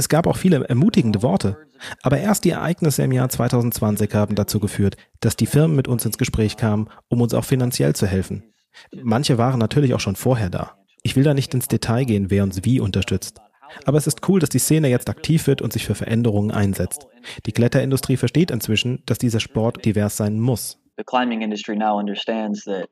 Es 0.00 0.08
gab 0.08 0.26
auch 0.26 0.38
viele 0.38 0.66
ermutigende 0.66 1.22
Worte. 1.22 1.58
Aber 2.02 2.16
erst 2.16 2.46
die 2.46 2.50
Ereignisse 2.52 3.02
im 3.02 3.12
Jahr 3.12 3.28
2020 3.28 4.14
haben 4.14 4.34
dazu 4.34 4.58
geführt, 4.58 4.96
dass 5.20 5.36
die 5.36 5.44
Firmen 5.44 5.76
mit 5.76 5.88
uns 5.88 6.06
ins 6.06 6.16
Gespräch 6.16 6.56
kamen, 6.56 6.88
um 7.08 7.20
uns 7.20 7.34
auch 7.34 7.44
finanziell 7.44 7.94
zu 7.94 8.06
helfen. 8.06 8.54
Manche 9.02 9.36
waren 9.36 9.58
natürlich 9.58 9.92
auch 9.92 10.00
schon 10.00 10.16
vorher 10.16 10.48
da. 10.48 10.78
Ich 11.02 11.16
will 11.16 11.24
da 11.24 11.34
nicht 11.34 11.52
ins 11.52 11.68
Detail 11.68 12.06
gehen, 12.06 12.30
wer 12.30 12.44
uns 12.44 12.64
wie 12.64 12.80
unterstützt. 12.80 13.42
Aber 13.84 13.98
es 13.98 14.06
ist 14.06 14.26
cool, 14.26 14.40
dass 14.40 14.48
die 14.48 14.58
Szene 14.58 14.88
jetzt 14.88 15.10
aktiv 15.10 15.46
wird 15.46 15.60
und 15.60 15.70
sich 15.70 15.84
für 15.84 15.94
Veränderungen 15.94 16.50
einsetzt. 16.50 17.06
Die 17.44 17.52
Kletterindustrie 17.52 18.16
versteht 18.16 18.50
inzwischen, 18.50 19.02
dass 19.04 19.18
dieser 19.18 19.40
Sport 19.40 19.84
divers 19.84 20.16
sein 20.16 20.40
muss. 20.40 20.78
The 20.96 21.04
climbing 21.04 21.42
industry 21.42 21.76
now 21.76 21.98
understands 21.98 22.64
that 22.64 22.88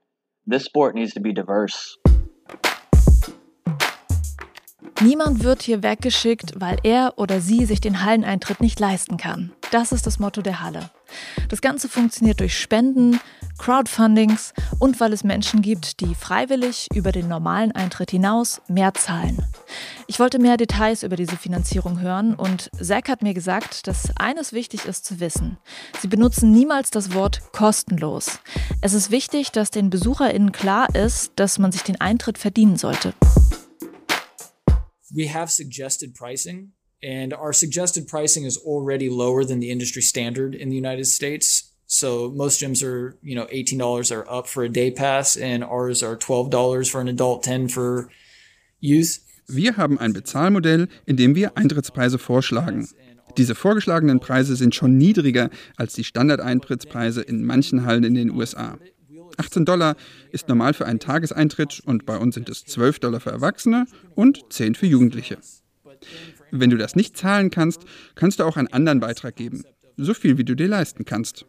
this 0.46 0.66
sport 0.66 0.94
needs 0.94 1.14
to 1.14 1.22
be 1.22 1.32
diverse. 1.32 1.96
Niemand 5.00 5.44
wird 5.44 5.62
hier 5.62 5.84
weggeschickt, 5.84 6.54
weil 6.56 6.78
er 6.82 7.14
oder 7.18 7.40
sie 7.40 7.66
sich 7.66 7.80
den 7.80 8.02
Halleneintritt 8.02 8.60
nicht 8.60 8.80
leisten 8.80 9.16
kann. 9.16 9.52
Das 9.70 9.92
ist 9.92 10.08
das 10.08 10.18
Motto 10.18 10.42
der 10.42 10.60
Halle. 10.60 10.90
Das 11.48 11.60
Ganze 11.60 11.88
funktioniert 11.88 12.40
durch 12.40 12.58
Spenden, 12.58 13.20
Crowdfundings 13.58 14.54
und 14.80 14.98
weil 14.98 15.12
es 15.12 15.22
Menschen 15.22 15.62
gibt, 15.62 16.00
die 16.00 16.16
freiwillig 16.16 16.88
über 16.92 17.12
den 17.12 17.28
normalen 17.28 17.70
Eintritt 17.72 18.10
hinaus 18.10 18.60
mehr 18.66 18.92
zahlen. 18.92 19.44
Ich 20.08 20.18
wollte 20.18 20.40
mehr 20.40 20.56
Details 20.56 21.04
über 21.04 21.14
diese 21.14 21.36
Finanzierung 21.36 22.00
hören 22.00 22.34
und 22.34 22.68
Zack 22.82 23.08
hat 23.08 23.22
mir 23.22 23.34
gesagt, 23.34 23.86
dass 23.86 24.16
eines 24.16 24.52
wichtig 24.52 24.84
ist 24.84 25.04
zu 25.04 25.20
wissen. 25.20 25.58
Sie 26.00 26.08
benutzen 26.08 26.50
niemals 26.50 26.90
das 26.90 27.14
Wort 27.14 27.52
kostenlos. 27.52 28.40
Es 28.80 28.94
ist 28.94 29.12
wichtig, 29.12 29.52
dass 29.52 29.70
den 29.70 29.90
BesucherInnen 29.90 30.50
klar 30.50 30.92
ist, 30.96 31.32
dass 31.36 31.60
man 31.60 31.70
sich 31.70 31.84
den 31.84 32.00
Eintritt 32.00 32.36
verdienen 32.36 32.76
sollte. 32.76 33.14
We 35.14 35.26
have 35.26 35.50
suggested 35.50 36.14
pricing 36.14 36.72
and 37.02 37.32
our 37.32 37.52
suggested 37.52 38.08
pricing 38.08 38.44
is 38.44 38.56
already 38.56 39.08
lower 39.08 39.44
than 39.44 39.60
the 39.60 39.70
industry 39.70 40.02
standard 40.02 40.54
in 40.54 40.68
the 40.68 40.76
United 40.76 41.06
States. 41.06 41.72
So 41.86 42.30
most 42.34 42.60
gyms 42.60 42.82
are, 42.82 43.16
you 43.22 43.34
know, 43.34 43.46
$18 43.46 44.14
are 44.14 44.30
up 44.30 44.46
for 44.46 44.64
a 44.64 44.68
day 44.68 44.90
pass 44.90 45.36
and 45.36 45.64
ours 45.64 46.02
are 46.02 46.16
$12 46.16 46.90
for 46.90 47.00
an 47.00 47.08
adult, 47.08 47.42
10 47.44 47.68
for 47.68 48.10
youth. 48.80 49.20
Wir 49.46 49.78
haben 49.78 49.98
ein 49.98 50.12
Bezahlmodell, 50.12 50.88
in 51.06 51.16
dem 51.16 51.34
wir 51.34 51.56
Eintrittspreise 51.56 52.18
vorschlagen. 52.18 52.86
Diese 53.38 53.54
vorgeschlagenen 53.54 54.20
Preise 54.20 54.56
sind 54.56 54.74
schon 54.74 54.98
niedriger 54.98 55.48
als 55.76 55.94
die 55.94 56.04
Standardeintrittspreise 56.04 57.22
in 57.22 57.44
manchen 57.44 57.86
Hallen 57.86 58.04
in 58.04 58.14
den 58.14 58.30
USA. 58.30 58.78
18 59.38 59.64
Dollar 59.64 59.96
ist 60.32 60.48
normal 60.48 60.74
für 60.74 60.86
einen 60.86 61.00
Tageseintritt 61.00 61.80
und 61.84 62.06
bei 62.06 62.16
uns 62.16 62.34
sind 62.34 62.48
es 62.48 62.64
12 62.64 62.98
Dollar 62.98 63.20
für 63.20 63.30
Erwachsene 63.30 63.86
und 64.14 64.44
10 64.50 64.74
für 64.74 64.86
Jugendliche. 64.86 65.38
Wenn 66.50 66.70
du 66.70 66.76
das 66.76 66.96
nicht 66.96 67.16
zahlen 67.16 67.50
kannst, 67.50 67.82
kannst 68.14 68.40
du 68.40 68.44
auch 68.44 68.56
einen 68.56 68.68
anderen 68.68 69.00
Beitrag 69.00 69.36
geben, 69.36 69.64
so 69.96 70.14
viel 70.14 70.38
wie 70.38 70.44
du 70.44 70.54
dir 70.54 70.68
leisten 70.68 71.04
kannst. 71.04 71.44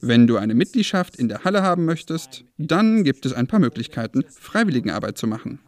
Wenn 0.00 0.26
du 0.26 0.36
eine 0.36 0.54
Mitgliedschaft 0.54 1.16
in 1.16 1.28
der 1.28 1.44
Halle 1.44 1.62
haben 1.62 1.84
möchtest, 1.84 2.44
dann 2.56 3.02
gibt 3.04 3.26
es 3.26 3.32
ein 3.32 3.48
paar 3.48 3.58
Möglichkeiten, 3.58 4.24
Freiwilligenarbeit 4.28 5.18
zu 5.18 5.26
machen. 5.26 5.60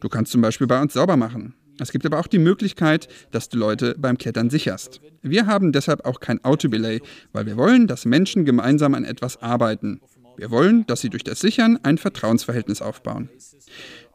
Du 0.00 0.08
kannst 0.08 0.32
zum 0.32 0.40
Beispiel 0.40 0.66
bei 0.66 0.80
uns 0.80 0.92
sauber 0.92 1.16
machen. 1.16 1.54
Es 1.80 1.90
gibt 1.90 2.06
aber 2.06 2.20
auch 2.20 2.26
die 2.26 2.38
Möglichkeit, 2.38 3.08
dass 3.32 3.48
du 3.48 3.58
Leute 3.58 3.96
beim 3.98 4.18
Klettern 4.18 4.50
sicherst. 4.50 5.00
Wir 5.22 5.46
haben 5.46 5.72
deshalb 5.72 6.04
auch 6.04 6.20
kein 6.20 6.44
Autobelay, 6.44 7.00
weil 7.32 7.46
wir 7.46 7.56
wollen, 7.56 7.86
dass 7.86 8.04
Menschen 8.04 8.44
gemeinsam 8.44 8.94
an 8.94 9.04
etwas 9.04 9.42
arbeiten. 9.42 10.00
Wir 10.36 10.50
wollen, 10.50 10.86
dass 10.86 11.00
sie 11.00 11.10
durch 11.10 11.24
das 11.24 11.40
Sichern 11.40 11.78
ein 11.82 11.98
Vertrauensverhältnis 11.98 12.82
aufbauen. 12.82 13.28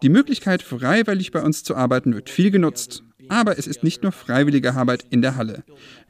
Die 0.01 0.09
Möglichkeit, 0.09 0.61
freiwillig 0.61 1.31
bei 1.31 1.41
uns 1.41 1.63
zu 1.63 1.75
arbeiten, 1.75 2.13
wird 2.13 2.29
viel 2.29 2.51
genutzt. 2.51 3.03
Aber 3.27 3.59
es 3.59 3.67
ist 3.67 3.83
nicht 3.83 4.01
nur 4.01 4.11
freiwillige 4.11 4.73
Arbeit 4.73 5.05
in 5.11 5.21
der 5.21 5.35
Halle. 5.35 5.63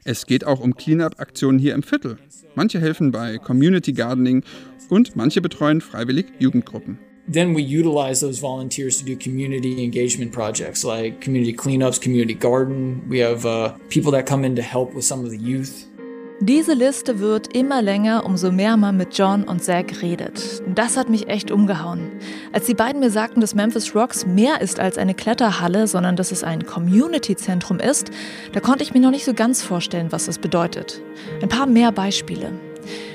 Es 0.04 0.26
geht 0.26 0.46
auch 0.46 0.60
um 0.60 0.74
Cleanup-Aktionen 0.74 1.58
hier 1.58 1.74
im 1.74 1.82
Viertel. 1.82 2.16
Manche 2.54 2.80
helfen 2.80 3.10
bei 3.10 3.38
Community 3.38 3.92
Gardening 3.92 4.42
und 4.88 5.16
manche 5.16 5.40
betreuen 5.40 5.80
freiwillig 5.80 6.26
Jugendgruppen. 6.38 6.98
then 7.30 7.54
we 7.54 7.62
utilize 7.62 8.20
those 8.20 8.40
volunteers 8.40 8.98
to 8.98 9.04
do 9.04 9.16
community 9.16 9.84
engagement 9.84 10.32
projects 10.32 10.82
like 10.82 11.20
community 11.20 11.52
cleanups, 11.52 12.00
community 12.00 12.34
garden. 12.34 13.08
We 13.08 13.20
have 13.20 13.46
uh, 13.46 13.76
people 13.88 14.10
that 14.12 14.26
come 14.26 14.44
in 14.44 14.56
to 14.56 14.62
help 14.62 14.94
with 14.94 15.04
some 15.04 15.24
of 15.24 15.30
the 15.30 15.38
youth. 15.38 15.86
Diese 16.42 16.72
Liste 16.72 17.18
wird 17.18 17.54
immer 17.54 17.82
länger, 17.82 18.24
umso 18.24 18.50
mehr 18.50 18.78
man 18.78 18.96
mit 18.96 19.16
John 19.16 19.44
und 19.44 19.62
Zack 19.62 20.00
redet. 20.00 20.62
Das 20.74 20.96
hat 20.96 21.10
mich 21.10 21.28
echt 21.28 21.50
umgehauen. 21.50 22.10
Als 22.50 22.64
die 22.64 22.72
beiden 22.72 23.00
mir 23.00 23.10
sagten, 23.10 23.42
dass 23.42 23.54
Memphis 23.54 23.94
Rocks 23.94 24.24
mehr 24.24 24.62
ist 24.62 24.80
als 24.80 24.96
eine 24.96 25.12
Kletterhalle, 25.12 25.86
sondern 25.86 26.16
dass 26.16 26.32
es 26.32 26.42
ein 26.42 26.64
Community-Zentrum 26.64 27.78
ist, 27.78 28.10
da 28.54 28.60
konnte 28.60 28.82
ich 28.82 28.94
mir 28.94 29.00
noch 29.00 29.10
nicht 29.10 29.26
so 29.26 29.34
ganz 29.34 29.62
vorstellen, 29.62 30.12
was 30.12 30.24
das 30.24 30.38
bedeutet. 30.38 31.02
Ein 31.42 31.50
paar 31.50 31.66
mehr 31.66 31.92
Beispiele. 31.92 32.52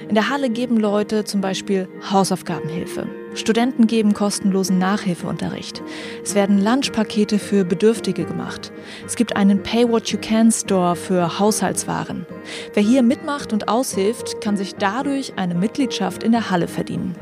In 0.07 0.13
der 0.13 0.29
Halle 0.29 0.51
geben 0.51 0.77
Leute 0.77 1.23
zum 1.23 1.41
Beispiel 1.41 1.87
Hausaufgabenhilfe. 2.11 3.07
Studenten 3.35 3.85
geben 3.85 4.13
kostenlosen 4.13 4.77
Nachhilfeunterricht. 4.77 5.83
Es 6.23 6.35
werden 6.35 6.63
Lunchpakete 6.63 7.37
für 7.37 7.65
Bedürftige 7.65 8.25
gemacht. 8.25 8.71
Es 9.05 9.15
gibt 9.15 9.35
einen 9.35 9.61
Pay 9.61 9.89
What 9.89 10.07
You 10.07 10.17
Can 10.19 10.51
Store 10.51 10.95
für 10.95 11.37
Haushaltswaren. 11.37 12.25
Wer 12.73 12.83
hier 12.83 13.03
mitmacht 13.03 13.51
und 13.51 13.67
aushilft, 13.67 14.41
kann 14.41 14.55
sich 14.55 14.75
dadurch 14.75 15.33
eine 15.35 15.55
Mitgliedschaft 15.55 16.23
in 16.23 16.31
der 16.31 16.49
Halle 16.49 16.67
verdienen. 16.67 17.15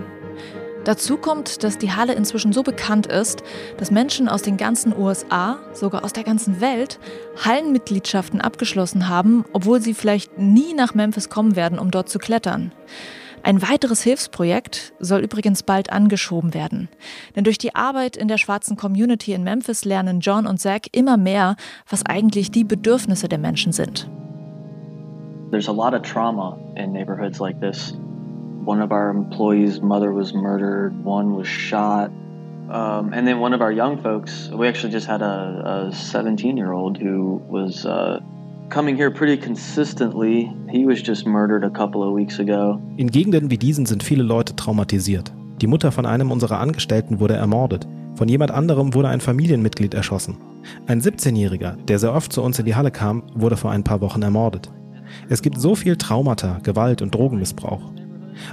Dazu 0.84 1.16
kommt, 1.18 1.64
dass 1.64 1.78
die 1.78 1.94
Halle 1.94 2.14
inzwischen 2.14 2.52
so 2.52 2.62
bekannt 2.62 3.08
ist, 3.08 3.42
dass 3.78 3.90
Menschen 3.90 4.28
aus 4.28 4.42
den 4.42 4.58
ganzen 4.58 4.96
USA, 4.96 5.60
sogar 5.72 6.04
aus 6.04 6.12
der 6.12 6.26
ganzen 6.26 6.60
Welt, 6.60 7.00
Hallenmitgliedschaften 7.44 8.42
abgeschlossen 8.42 9.08
haben, 9.08 9.46
obwohl 9.54 9.82
sie 9.82 9.94
vielleicht 9.94 10.38
nie 10.38 10.74
nach 10.74 10.94
Memphis 10.94 11.30
kommen 11.30 11.56
werden, 11.56 11.80
um 11.80 11.90
dort 11.90 12.10
zu 12.10 12.20
klettern. 12.20 12.74
Ein 13.46 13.62
weiteres 13.62 14.02
Hilfsprojekt 14.02 14.94
soll 15.00 15.20
übrigens 15.20 15.64
bald 15.64 15.92
angeschoben 15.92 16.54
werden. 16.54 16.88
Denn 17.36 17.44
durch 17.44 17.58
die 17.58 17.76
Arbeit 17.76 18.16
in 18.16 18.30
der 18.30 18.38
schwarzen 18.38 18.78
Community 18.78 19.34
in 19.34 19.44
Memphis 19.44 19.84
lernen 19.84 20.22
John 20.22 20.48
und 20.48 20.62
Zach 20.62 20.88
immer 20.94 21.18
mehr, 21.18 21.58
was 21.90 22.06
eigentlich 22.06 22.52
die 22.52 22.64
Bedürfnisse 22.64 23.28
der 23.28 23.40
Menschen 23.40 23.74
sind. 23.74 24.10
There's 25.52 25.68
a 25.68 25.74
lot 25.74 25.94
of 25.94 26.04
trauma 26.04 26.58
in 26.78 26.94
neighborhoods 26.94 27.40
like 27.40 27.60
this. 27.60 27.94
One 28.66 28.82
of 28.82 28.92
our 28.92 29.10
employees' 29.10 29.82
mother 29.82 30.14
was 30.16 30.34
murdered, 30.34 30.94
one 31.04 31.36
was 31.36 31.48
shot. 31.48 32.12
Um, 32.70 33.12
and 33.12 33.28
then 33.28 33.42
one 33.42 33.54
of 33.54 33.60
our 33.60 33.74
young 33.74 34.02
folks, 34.02 34.50
we 34.54 34.70
actually 34.70 34.94
just 34.94 35.06
had 35.06 35.22
a 35.22 35.92
17 35.92 36.56
year 36.56 36.72
old 36.72 36.98
who 36.98 37.42
was 37.50 37.86
uh, 37.86 38.22
coming 38.74 38.98
here 38.98 39.12
pretty 39.12 39.38
consistently. 39.38 40.52
He 40.68 40.86
was 40.86 41.00
just 41.06 41.28
murdered 41.28 41.64
a 41.64 41.70
couple 41.70 42.02
of 42.02 42.16
weeks 42.16 42.40
ago. 42.40 42.82
In 42.98 43.12
Gegenden 43.12 43.52
wie 43.52 43.58
diesen 43.58 43.86
sind 43.86 44.02
viele 44.02 44.24
Leute 44.24 44.56
traumatisiert. 44.56 45.32
Die 45.62 45.68
Mutter 45.68 45.92
von 45.92 46.06
einem 46.06 46.32
unserer 46.32 46.60
Angestellten 46.60 47.20
wurde 47.20 47.36
ermordet. 47.36 47.88
Von 48.16 48.28
jemand 48.28 48.52
anderem 48.52 48.94
wurde 48.94 49.10
ein 49.10 49.22
Familienmitglied 49.22 49.94
erschossen. 49.94 50.38
Ein 50.88 51.02
17-Jähriger, 51.02 51.76
der 51.86 52.00
sehr 52.00 52.14
oft 52.14 52.34
zu 52.34 52.42
uns 52.42 52.58
in 52.58 52.66
die 52.66 52.76
Halle 52.76 52.92
kam, 52.92 53.24
wurde 53.36 53.58
vor 53.58 53.72
ein 53.72 53.84
paar 53.84 54.02
Wochen 54.02 54.22
ermordet. 54.22 54.72
Es 55.30 55.42
gibt 55.42 55.60
so 55.60 55.76
viel 55.76 55.96
Traumata, 55.96 56.60
Gewalt 56.64 57.02
und 57.02 57.14
Drogenmissbrauch. 57.14 57.82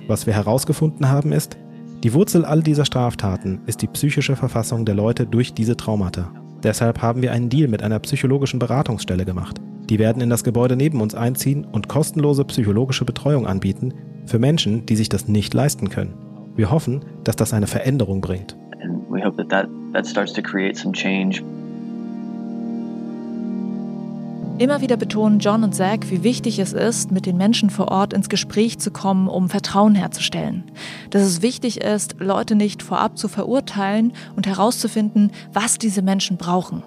Was 0.06 0.26
wir 0.26 0.34
herausgefunden 0.34 1.08
haben 1.08 1.32
ist, 1.32 1.56
die 2.04 2.12
Wurzel 2.12 2.44
all 2.44 2.62
dieser 2.62 2.84
Straftaten 2.84 3.60
ist 3.66 3.82
die 3.82 3.86
psychische 3.86 4.36
Verfassung 4.36 4.84
der 4.84 4.94
Leute 4.94 5.26
durch 5.26 5.54
diese 5.54 5.76
Traumata. 5.76 6.30
Deshalb 6.62 7.00
haben 7.00 7.22
wir 7.22 7.32
einen 7.32 7.48
Deal 7.48 7.68
mit 7.68 7.82
einer 7.82 7.98
psychologischen 8.00 8.58
Beratungsstelle 8.58 9.24
gemacht. 9.24 9.60
Die 9.90 9.98
werden 9.98 10.22
in 10.22 10.30
das 10.30 10.44
Gebäude 10.44 10.76
neben 10.76 11.00
uns 11.00 11.16
einziehen 11.16 11.64
und 11.64 11.88
kostenlose 11.88 12.44
psychologische 12.44 13.04
Betreuung 13.04 13.48
anbieten 13.48 13.92
für 14.24 14.38
Menschen, 14.38 14.86
die 14.86 14.94
sich 14.94 15.08
das 15.08 15.26
nicht 15.26 15.52
leisten 15.52 15.90
können. 15.90 16.14
Wir 16.54 16.70
hoffen, 16.70 17.04
dass 17.24 17.34
das 17.34 17.52
eine 17.52 17.66
Veränderung 17.66 18.20
bringt. 18.20 18.56
Immer 24.58 24.80
wieder 24.80 24.96
betonen 24.96 25.38
John 25.40 25.64
und 25.64 25.74
Zach, 25.74 25.98
wie 26.08 26.22
wichtig 26.22 26.60
es 26.60 26.72
ist, 26.72 27.10
mit 27.10 27.26
den 27.26 27.36
Menschen 27.36 27.70
vor 27.70 27.88
Ort 27.88 28.12
ins 28.12 28.28
Gespräch 28.28 28.78
zu 28.78 28.92
kommen, 28.92 29.26
um 29.26 29.48
Vertrauen 29.48 29.96
herzustellen. 29.96 30.70
Dass 31.08 31.22
es 31.22 31.42
wichtig 31.42 31.80
ist, 31.80 32.16
Leute 32.20 32.54
nicht 32.54 32.82
vorab 32.84 33.18
zu 33.18 33.26
verurteilen 33.26 34.12
und 34.36 34.46
herauszufinden, 34.46 35.32
was 35.52 35.78
diese 35.78 36.02
Menschen 36.02 36.36
brauchen. 36.36 36.84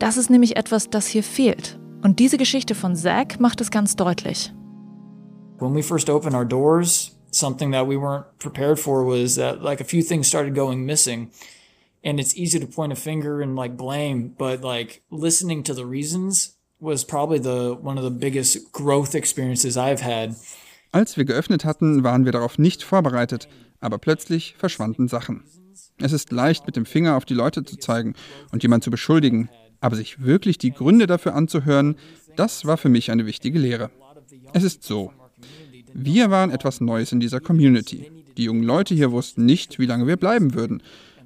Das 0.00 0.16
ist 0.16 0.30
nämlich 0.30 0.56
etwas, 0.56 0.90
das 0.90 1.06
hier 1.06 1.22
fehlt. 1.22 1.78
Und 2.02 2.18
diese 2.18 2.36
Geschichte 2.36 2.74
von 2.74 2.96
Zach 2.96 3.38
macht 3.38 3.60
es 3.60 3.70
ganz 3.70 3.94
deutlich. 3.94 4.52
When 5.58 5.74
we 5.74 5.82
first 5.82 6.10
opened 6.10 6.34
our 6.34 6.44
doors, 6.44 7.16
something 7.30 7.70
that 7.70 7.86
we 7.86 7.94
weren't 7.94 8.24
prepared 8.38 8.78
for 8.78 9.06
was 9.06 9.36
that 9.36 9.62
like 9.62 9.80
a 9.80 9.84
few 9.84 10.02
things 10.02 10.26
started 10.26 10.54
going 10.54 10.84
missing. 10.84 11.30
And 12.04 12.18
it's 12.18 12.34
easy 12.34 12.58
to 12.58 12.66
point 12.66 12.92
a 12.92 12.96
finger 12.96 13.40
and 13.40 13.56
like 13.56 13.76
blame, 13.76 14.34
but 14.36 14.62
like 14.62 15.02
listening 15.10 15.62
to 15.64 15.74
the 15.74 15.86
reasons 15.86 16.56
was 16.80 17.04
probably 17.04 17.38
the 17.38 17.76
one 17.80 17.96
of 17.96 18.02
the 18.02 18.10
biggest 18.10 18.72
growth 18.72 19.14
experiences 19.14 19.76
I've 19.76 20.02
had. 20.02 20.34
Als 20.90 21.16
wir 21.16 21.24
geöffnet 21.24 21.64
hatten, 21.64 22.02
waren 22.02 22.24
wir 22.24 22.32
darauf 22.32 22.58
nicht 22.58 22.82
vorbereitet, 22.82 23.48
aber 23.80 23.98
plötzlich 23.98 24.56
verschwanden 24.58 25.06
Sachen. 25.06 25.44
Es 25.98 26.12
ist 26.12 26.32
leicht, 26.32 26.66
mit 26.66 26.74
dem 26.74 26.84
Finger 26.84 27.16
auf 27.16 27.24
die 27.24 27.34
Leute 27.34 27.64
zu 27.64 27.76
zeigen 27.76 28.14
und 28.50 28.64
jemanden 28.64 28.82
zu 28.82 28.90
beschuldigen, 28.90 29.48
aber 29.82 29.96
sich 29.96 30.22
wirklich 30.24 30.56
die 30.56 30.70
Gründe 30.70 31.06
dafür 31.06 31.34
anzuhören, 31.34 31.96
das 32.36 32.64
war 32.64 32.78
für 32.78 32.88
mich 32.88 33.10
eine 33.10 33.26
wichtige 33.26 33.58
Lehre. 33.58 33.90
Es 34.54 34.62
ist 34.62 34.84
so. 34.84 35.12
Wir 35.92 36.30
waren 36.30 36.50
etwas 36.50 36.80
Neues 36.80 37.12
in 37.12 37.20
dieser 37.20 37.40
Community. 37.40 38.10
Die 38.38 38.44
jungen 38.44 38.62
Leute 38.62 38.94
hier 38.94 39.12
wussten 39.12 39.44
nicht, 39.44 39.78
wie 39.78 39.86
lange 39.86 40.06
wir 40.06 40.16
bleiben 40.16 40.54
würden. 40.54 40.82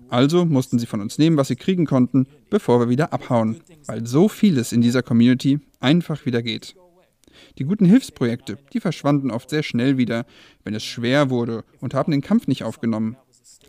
Also 0.08 0.44
mussten 0.44 0.78
sie 0.78 0.86
von 0.86 1.00
uns 1.00 1.18
nehmen, 1.18 1.36
was 1.36 1.48
sie 1.48 1.56
kriegen 1.56 1.86
konnten, 1.86 2.26
bevor 2.50 2.80
wir 2.80 2.88
wieder 2.88 3.12
abhauen, 3.12 3.60
weil 3.86 4.06
so 4.06 4.28
vieles 4.28 4.72
in 4.72 4.80
dieser 4.80 5.02
Community 5.02 5.60
einfach 5.78 6.26
wieder 6.26 6.42
geht. 6.42 6.74
Die 7.58 7.64
guten 7.64 7.84
Hilfsprojekte, 7.84 8.58
die 8.72 8.80
verschwanden 8.80 9.30
oft 9.30 9.50
sehr 9.50 9.62
schnell 9.62 9.98
wieder, 9.98 10.24
wenn 10.64 10.74
es 10.74 10.84
schwer 10.84 11.28
wurde 11.28 11.64
und 11.80 11.92
haben 11.92 12.10
den 12.10 12.22
Kampf 12.22 12.46
nicht 12.46 12.64
aufgenommen. 12.64 13.16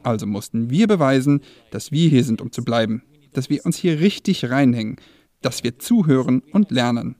Also 0.04 0.26
mussten 0.26 0.70
wir 0.70 0.88
beweisen, 0.88 1.42
dass 1.72 1.92
wir 1.92 2.10
hier 2.10 2.24
sind, 2.24 2.42
um 2.42 2.52
zu 2.52 2.64
bleiben 2.64 3.04
dass 3.34 3.50
wir 3.50 3.66
uns 3.66 3.78
hier 3.78 4.00
richtig 4.00 4.50
reinhängen, 4.50 4.98
dass 5.42 5.64
wir 5.64 5.80
zuhören 5.80 6.42
und 6.52 6.72
lernen. 6.72 7.16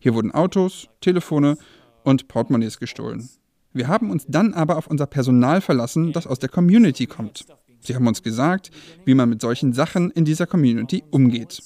Hier 0.00 0.14
wurden 0.14 0.32
Autos, 0.32 0.88
Telefone 1.00 1.56
und 2.04 2.28
Portemonnaies 2.28 2.78
gestohlen. 2.78 3.28
Wir 3.72 3.88
haben 3.88 4.10
uns 4.10 4.24
dann 4.28 4.54
aber 4.54 4.76
auf 4.76 4.86
unser 4.86 5.06
Personal 5.06 5.60
verlassen, 5.60 6.12
das 6.12 6.26
aus 6.26 6.38
der 6.38 6.48
Community 6.48 7.06
kommt. 7.06 7.46
Sie 7.80 7.94
haben 7.94 8.06
uns 8.06 8.22
gesagt, 8.22 8.70
wie 9.04 9.14
man 9.14 9.28
mit 9.28 9.40
solchen 9.40 9.72
Sachen 9.72 10.10
in 10.10 10.24
dieser 10.24 10.46
Community 10.46 11.04
umgeht. 11.10 11.60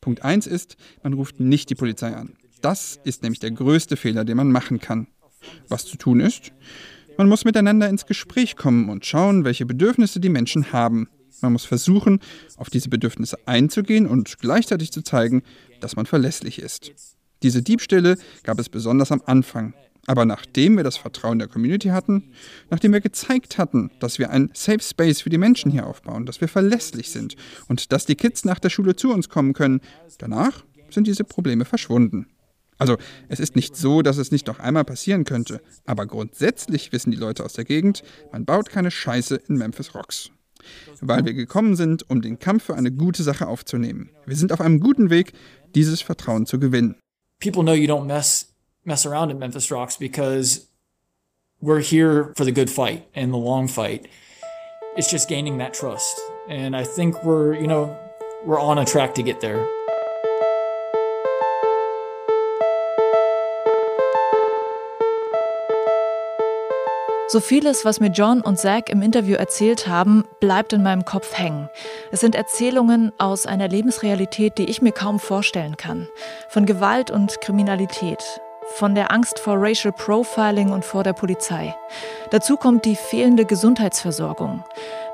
Punkt 0.00 0.22
1 0.22 0.46
ist, 0.46 0.76
man 1.02 1.14
ruft 1.14 1.40
nicht 1.40 1.70
die 1.70 1.74
Polizei 1.74 2.14
an. 2.14 2.34
Das 2.60 3.00
ist 3.04 3.22
nämlich 3.22 3.40
der 3.40 3.50
größte 3.50 3.96
Fehler, 3.96 4.24
den 4.24 4.36
man 4.36 4.52
machen 4.52 4.80
kann. 4.80 5.08
Was 5.68 5.84
zu 5.84 5.96
tun 5.96 6.20
ist? 6.20 6.52
Man 7.18 7.28
muss 7.28 7.44
miteinander 7.44 7.88
ins 7.88 8.06
Gespräch 8.06 8.56
kommen 8.56 8.88
und 8.88 9.06
schauen, 9.06 9.44
welche 9.44 9.66
Bedürfnisse 9.66 10.20
die 10.20 10.28
Menschen 10.28 10.72
haben. 10.72 11.08
Man 11.40 11.52
muss 11.52 11.64
versuchen, 11.64 12.20
auf 12.56 12.70
diese 12.70 12.88
Bedürfnisse 12.88 13.38
einzugehen 13.46 14.06
und 14.06 14.38
gleichzeitig 14.38 14.92
zu 14.92 15.02
zeigen, 15.02 15.42
dass 15.80 15.96
man 15.96 16.06
verlässlich 16.06 16.58
ist. 16.58 16.92
Diese 17.42 17.62
Diebstähle 17.62 18.16
gab 18.42 18.58
es 18.58 18.68
besonders 18.68 19.12
am 19.12 19.22
Anfang. 19.26 19.74
Aber 20.06 20.24
nachdem 20.24 20.76
wir 20.76 20.84
das 20.84 20.96
Vertrauen 20.96 21.38
der 21.38 21.48
Community 21.48 21.88
hatten, 21.88 22.30
nachdem 22.70 22.92
wir 22.92 23.00
gezeigt 23.00 23.58
hatten, 23.58 23.90
dass 23.98 24.18
wir 24.18 24.30
ein 24.30 24.50
Safe 24.54 24.80
Space 24.80 25.20
für 25.20 25.30
die 25.30 25.38
Menschen 25.38 25.70
hier 25.70 25.86
aufbauen, 25.86 26.26
dass 26.26 26.40
wir 26.40 26.48
verlässlich 26.48 27.10
sind 27.10 27.34
und 27.68 27.92
dass 27.92 28.06
die 28.06 28.14
Kids 28.14 28.44
nach 28.44 28.60
der 28.60 28.70
Schule 28.70 28.94
zu 28.94 29.12
uns 29.12 29.28
kommen 29.28 29.52
können, 29.52 29.80
danach 30.18 30.64
sind 30.90 31.08
diese 31.08 31.24
Probleme 31.24 31.64
verschwunden. 31.64 32.26
Also 32.78 32.98
es 33.28 33.40
ist 33.40 33.56
nicht 33.56 33.74
so, 33.76 34.02
dass 34.02 34.18
es 34.18 34.30
nicht 34.30 34.46
noch 34.46 34.60
einmal 34.60 34.84
passieren 34.84 35.24
könnte, 35.24 35.60
aber 35.86 36.06
grundsätzlich 36.06 36.92
wissen 36.92 37.10
die 37.10 37.16
Leute 37.16 37.44
aus 37.44 37.54
der 37.54 37.64
Gegend, 37.64 38.02
man 38.32 38.44
baut 38.44 38.68
keine 38.68 38.90
Scheiße 38.90 39.40
in 39.48 39.56
Memphis 39.56 39.94
Rocks. 39.94 40.30
Weil 41.00 41.24
wir 41.24 41.34
gekommen 41.34 41.76
sind, 41.76 42.08
um 42.10 42.22
den 42.22 42.38
Kampf 42.38 42.64
für 42.64 42.74
eine 42.74 42.92
gute 42.92 43.22
Sache 43.22 43.46
aufzunehmen. 43.46 44.10
Wir 44.26 44.36
sind 44.36 44.52
auf 44.52 44.60
einem 44.60 44.80
guten 44.80 45.10
Weg, 45.10 45.32
dieses 45.74 46.02
Vertrauen 46.02 46.46
zu 46.46 46.58
gewinnen. 46.58 46.96
People 47.40 47.62
know 47.62 47.74
you 47.74 47.86
don't 47.86 48.06
mess 48.06 48.52
mess 48.84 49.04
around 49.04 49.30
at 49.30 49.38
Memphis 49.38 49.70
Rocks 49.70 49.96
because 49.96 50.68
we're 51.60 51.80
here 51.80 52.32
for 52.36 52.44
the 52.44 52.52
good 52.52 52.70
fight 52.70 53.06
and 53.14 53.32
the 53.32 53.38
long 53.38 53.68
fight. 53.68 54.08
It's 54.96 55.10
just 55.10 55.28
gaining 55.28 55.58
that 55.58 55.74
trust. 55.74 56.18
And 56.48 56.74
I 56.74 56.84
think 56.84 57.22
we're, 57.24 57.54
you 57.54 57.66
know, 57.66 57.94
we're 58.44 58.60
on 58.60 58.78
a 58.78 58.84
track 58.84 59.14
to 59.16 59.22
get 59.22 59.40
there. 59.40 59.68
So 67.28 67.40
vieles, 67.40 67.84
was 67.84 67.98
mir 67.98 68.10
John 68.10 68.40
und 68.40 68.56
Zach 68.56 68.82
im 68.88 69.02
Interview 69.02 69.34
erzählt 69.34 69.88
haben, 69.88 70.22
bleibt 70.38 70.72
in 70.72 70.84
meinem 70.84 71.04
Kopf 71.04 71.36
hängen. 71.36 71.68
Es 72.12 72.20
sind 72.20 72.36
Erzählungen 72.36 73.10
aus 73.18 73.46
einer 73.46 73.66
Lebensrealität, 73.66 74.58
die 74.58 74.66
ich 74.66 74.80
mir 74.80 74.92
kaum 74.92 75.18
vorstellen 75.18 75.76
kann. 75.76 76.08
Von 76.48 76.66
Gewalt 76.66 77.10
und 77.10 77.40
Kriminalität, 77.40 78.22
von 78.76 78.94
der 78.94 79.10
Angst 79.10 79.40
vor 79.40 79.56
Racial 79.58 79.92
Profiling 79.92 80.70
und 80.70 80.84
vor 80.84 81.02
der 81.02 81.14
Polizei. 81.14 81.74
Dazu 82.30 82.56
kommt 82.56 82.84
die 82.84 82.94
fehlende 82.94 83.44
Gesundheitsversorgung. 83.44 84.62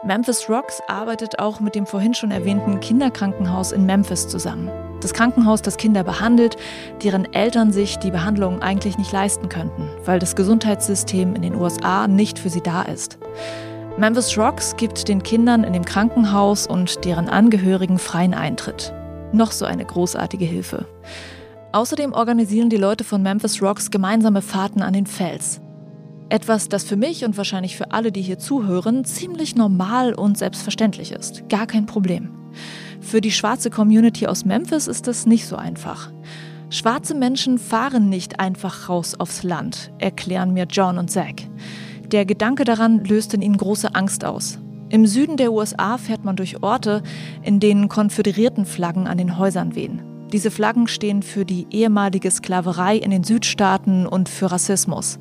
Memphis 0.04 0.50
Rocks 0.50 0.83
arbeitet 0.88 1.38
auch 1.38 1.61
mit 1.61 1.75
dem 1.75 1.87
vorhin 1.87 2.12
schon 2.12 2.31
erwähnten 2.31 2.81
Kinderkrankenhaus 2.81 3.73
in 3.73 3.87
Memphis 3.87 4.28
zusammen. 4.28 4.71
Das 5.03 5.13
Krankenhaus, 5.13 5.63
das 5.63 5.77
Kinder 5.77 6.05
behandelt, 6.05 6.57
deren 7.03 7.31
Eltern 7.35 7.73
sich 7.73 7.99
die 7.99 8.13
Behandlung 8.13 8.63
eigentlich 8.63 8.99
nicht 8.99 9.11
leisten 9.11 9.49
könnten, 9.49 9.91
weil 10.05 10.21
das 10.21 10.37
Gesundheitssystem 10.37 11.35
in 11.35 11.43
den 11.43 11.57
USA 11.57 12.07
nicht 12.07 12.39
für 12.39 12.49
sie 12.49 12.61
da 12.61 12.83
ist. 12.83 13.19
Memphis 13.99 14.39
Rocks 14.39 14.77
gibt 14.77 15.09
den 15.09 15.25
Kindern 15.25 15.65
in 15.65 15.73
dem 15.73 15.85
Krankenhaus 15.85 16.69
und 16.69 17.05
deren 17.05 17.29
Angehörigen 17.29 17.99
freien 17.99 18.33
Eintritt. 18.33 18.95
Noch 19.33 19.51
so 19.51 19.65
eine 19.65 19.85
großartige 19.85 20.45
Hilfe. 20.45 20.87
Außerdem 21.73 22.13
organisieren 22.13 22.71
die 22.71 22.77
Leute 22.77 23.03
von 23.03 23.23
Memphis 23.23 23.61
Rocks 23.61 23.91
gemeinsame 23.91 24.41
Fahrten 24.41 24.83
an 24.83 24.93
den 24.93 25.07
Fels. 25.07 25.61
Etwas, 26.29 26.69
das 26.69 26.85
für 26.85 26.97
mich 26.97 27.25
und 27.25 27.37
wahrscheinlich 27.37 27.77
für 27.77 27.91
alle, 27.91 28.13
die 28.13 28.23
hier 28.23 28.39
zuhören, 28.39 29.05
ziemlich 29.05 29.57
normal 29.57 30.15
und 30.15 30.39
selbstverständlich 30.39 31.13
ist. 31.13 31.49
Gar 31.49 31.67
kein 31.67 31.87
Problem. 31.87 32.42
Für 33.01 33.21
die 33.21 33.33
schwarze 33.33 33.71
Community 33.71 34.27
aus 34.27 34.45
Memphis 34.45 34.87
ist 34.87 35.07
das 35.07 35.27
nicht 35.27 35.47
so 35.47 35.57
einfach. 35.57 36.11
Schwarze 36.71 37.15
Menschen 37.15 37.59
fahren 37.59 38.09
nicht 38.09 38.41
einfach 38.41 38.89
raus 38.89 39.15
aufs 39.15 39.43
Land, 39.43 39.93
erklären 39.99 40.55
mir 40.55 40.67
John 40.71 40.97
und 40.97 41.11
Zach. 41.11 41.35
Der 42.11 42.25
Gedanke 42.25 42.65
daran 42.65 43.05
löst 43.05 43.35
in 43.35 43.43
ihnen 43.43 43.57
große 43.57 43.95
Angst 43.95 44.25
aus. 44.25 44.59
Im 44.88 45.07
Süden 45.07 45.37
der 45.37 45.53
USA 45.53 45.99
fährt 45.99 46.25
man 46.25 46.37
durch 46.37 46.62
Orte, 46.62 47.03
in 47.43 47.61
denen 47.61 47.88
konföderierten 47.88 48.67
Flaggen 48.67 49.07
an 49.07 49.19
den 49.19 49.38
Häusern 49.38 49.75
wehen. 49.75 50.03
Diese 50.33 50.51
Flaggen 50.51 50.88
stehen 50.88 51.23
für 51.23 51.45
die 51.45 51.67
ehemalige 51.71 52.31
Sklaverei 52.31 52.97
in 52.97 53.11
den 53.11 53.25
Südstaaten 53.25 54.07
und 54.07 54.31
für 54.31 54.51
Rassismus. 54.51 55.19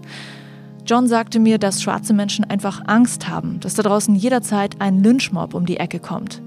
John 0.85 1.07
sagte 1.07 1.39
mir, 1.39 1.57
dass 1.57 1.81
schwarze 1.81 2.13
Menschen 2.13 2.45
einfach 2.45 2.81
Angst 2.87 3.27
haben, 3.27 3.59
dass 3.59 3.75
da 3.75 3.83
draußen 3.83 4.15
jederzeit 4.15 4.79
ein 4.79 5.03
Lynchmob 5.03 5.53
um 5.53 5.65
die 5.65 5.77
Ecke 5.77 5.99
kommt. 5.99 6.41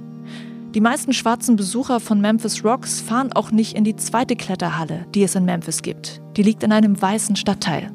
Die 0.74 0.80
meisten 0.80 1.12
schwarzen 1.12 1.54
Besucher 1.54 2.00
von 2.00 2.20
Memphis 2.20 2.64
Rocks 2.64 3.00
fahren 3.00 3.32
auch 3.32 3.52
nicht 3.52 3.76
in 3.76 3.84
die 3.84 3.94
zweite 3.94 4.34
Kletterhalle, 4.34 5.06
die 5.14 5.22
es 5.22 5.36
in 5.36 5.44
Memphis 5.44 5.82
gibt. 5.82 6.20
Die 6.36 6.42
liegt 6.42 6.64
in 6.64 6.72
einem 6.72 7.00
weißen 7.00 7.36
Stadtteil. 7.36 7.92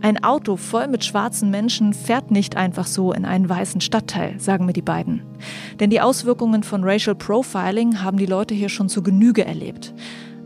Ein 0.00 0.24
Auto 0.24 0.56
voll 0.56 0.88
mit 0.88 1.04
schwarzen 1.04 1.50
Menschen 1.50 1.92
fährt 1.92 2.30
nicht 2.30 2.56
einfach 2.56 2.86
so 2.86 3.12
in 3.12 3.26
einen 3.26 3.46
weißen 3.46 3.82
Stadtteil, 3.82 4.40
sagen 4.40 4.64
mir 4.64 4.72
die 4.72 4.80
beiden. 4.80 5.20
Denn 5.80 5.90
die 5.90 6.00
Auswirkungen 6.00 6.62
von 6.62 6.82
Racial 6.82 7.14
Profiling 7.14 8.02
haben 8.02 8.16
die 8.16 8.24
Leute 8.24 8.54
hier 8.54 8.70
schon 8.70 8.88
zu 8.88 9.02
Genüge 9.02 9.44
erlebt. 9.44 9.92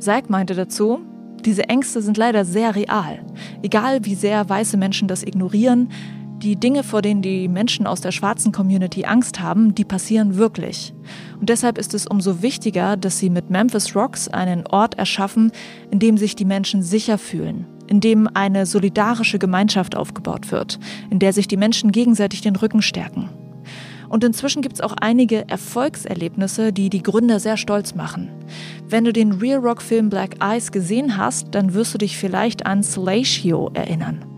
Seig 0.00 0.28
meinte 0.28 0.56
dazu, 0.56 0.98
diese 1.44 1.68
Ängste 1.68 2.02
sind 2.02 2.16
leider 2.16 2.44
sehr 2.44 2.74
real. 2.74 3.24
Egal 3.62 4.04
wie 4.04 4.16
sehr 4.16 4.48
weiße 4.48 4.76
Menschen 4.76 5.06
das 5.06 5.22
ignorieren, 5.22 5.90
die 6.42 6.56
Dinge, 6.56 6.82
vor 6.82 7.02
denen 7.02 7.22
die 7.22 7.48
Menschen 7.48 7.86
aus 7.86 8.00
der 8.00 8.12
schwarzen 8.12 8.52
Community 8.52 9.04
Angst 9.04 9.40
haben, 9.40 9.74
die 9.74 9.84
passieren 9.84 10.36
wirklich. 10.36 10.92
Und 11.40 11.48
deshalb 11.48 11.78
ist 11.78 11.94
es 11.94 12.06
umso 12.06 12.42
wichtiger, 12.42 12.96
dass 12.96 13.18
sie 13.18 13.30
mit 13.30 13.50
Memphis 13.50 13.96
Rocks 13.96 14.28
einen 14.28 14.66
Ort 14.66 14.98
erschaffen, 14.98 15.50
in 15.90 15.98
dem 15.98 16.18
sich 16.18 16.36
die 16.36 16.44
Menschen 16.44 16.82
sicher 16.82 17.18
fühlen, 17.18 17.66
in 17.86 18.00
dem 18.00 18.28
eine 18.34 18.66
solidarische 18.66 19.38
Gemeinschaft 19.38 19.96
aufgebaut 19.96 20.52
wird, 20.52 20.78
in 21.10 21.18
der 21.18 21.32
sich 21.32 21.48
die 21.48 21.56
Menschen 21.56 21.90
gegenseitig 21.90 22.42
den 22.42 22.56
Rücken 22.56 22.82
stärken. 22.82 23.30
Und 24.08 24.22
inzwischen 24.22 24.62
gibt 24.62 24.76
es 24.76 24.80
auch 24.80 24.94
einige 25.00 25.48
Erfolgserlebnisse, 25.48 26.72
die 26.72 26.90
die 26.90 27.02
Gründer 27.02 27.40
sehr 27.40 27.56
stolz 27.56 27.94
machen. 27.94 28.30
Wenn 28.88 29.04
du 29.04 29.12
den 29.12 29.32
Real 29.32 29.58
Rock-Film 29.58 30.10
Black 30.10 30.36
Eyes 30.40 30.70
gesehen 30.70 31.16
hast, 31.16 31.48
dann 31.56 31.74
wirst 31.74 31.94
du 31.94 31.98
dich 31.98 32.16
vielleicht 32.16 32.66
an 32.66 32.82
Salatio 32.84 33.70
erinnern. 33.74 34.35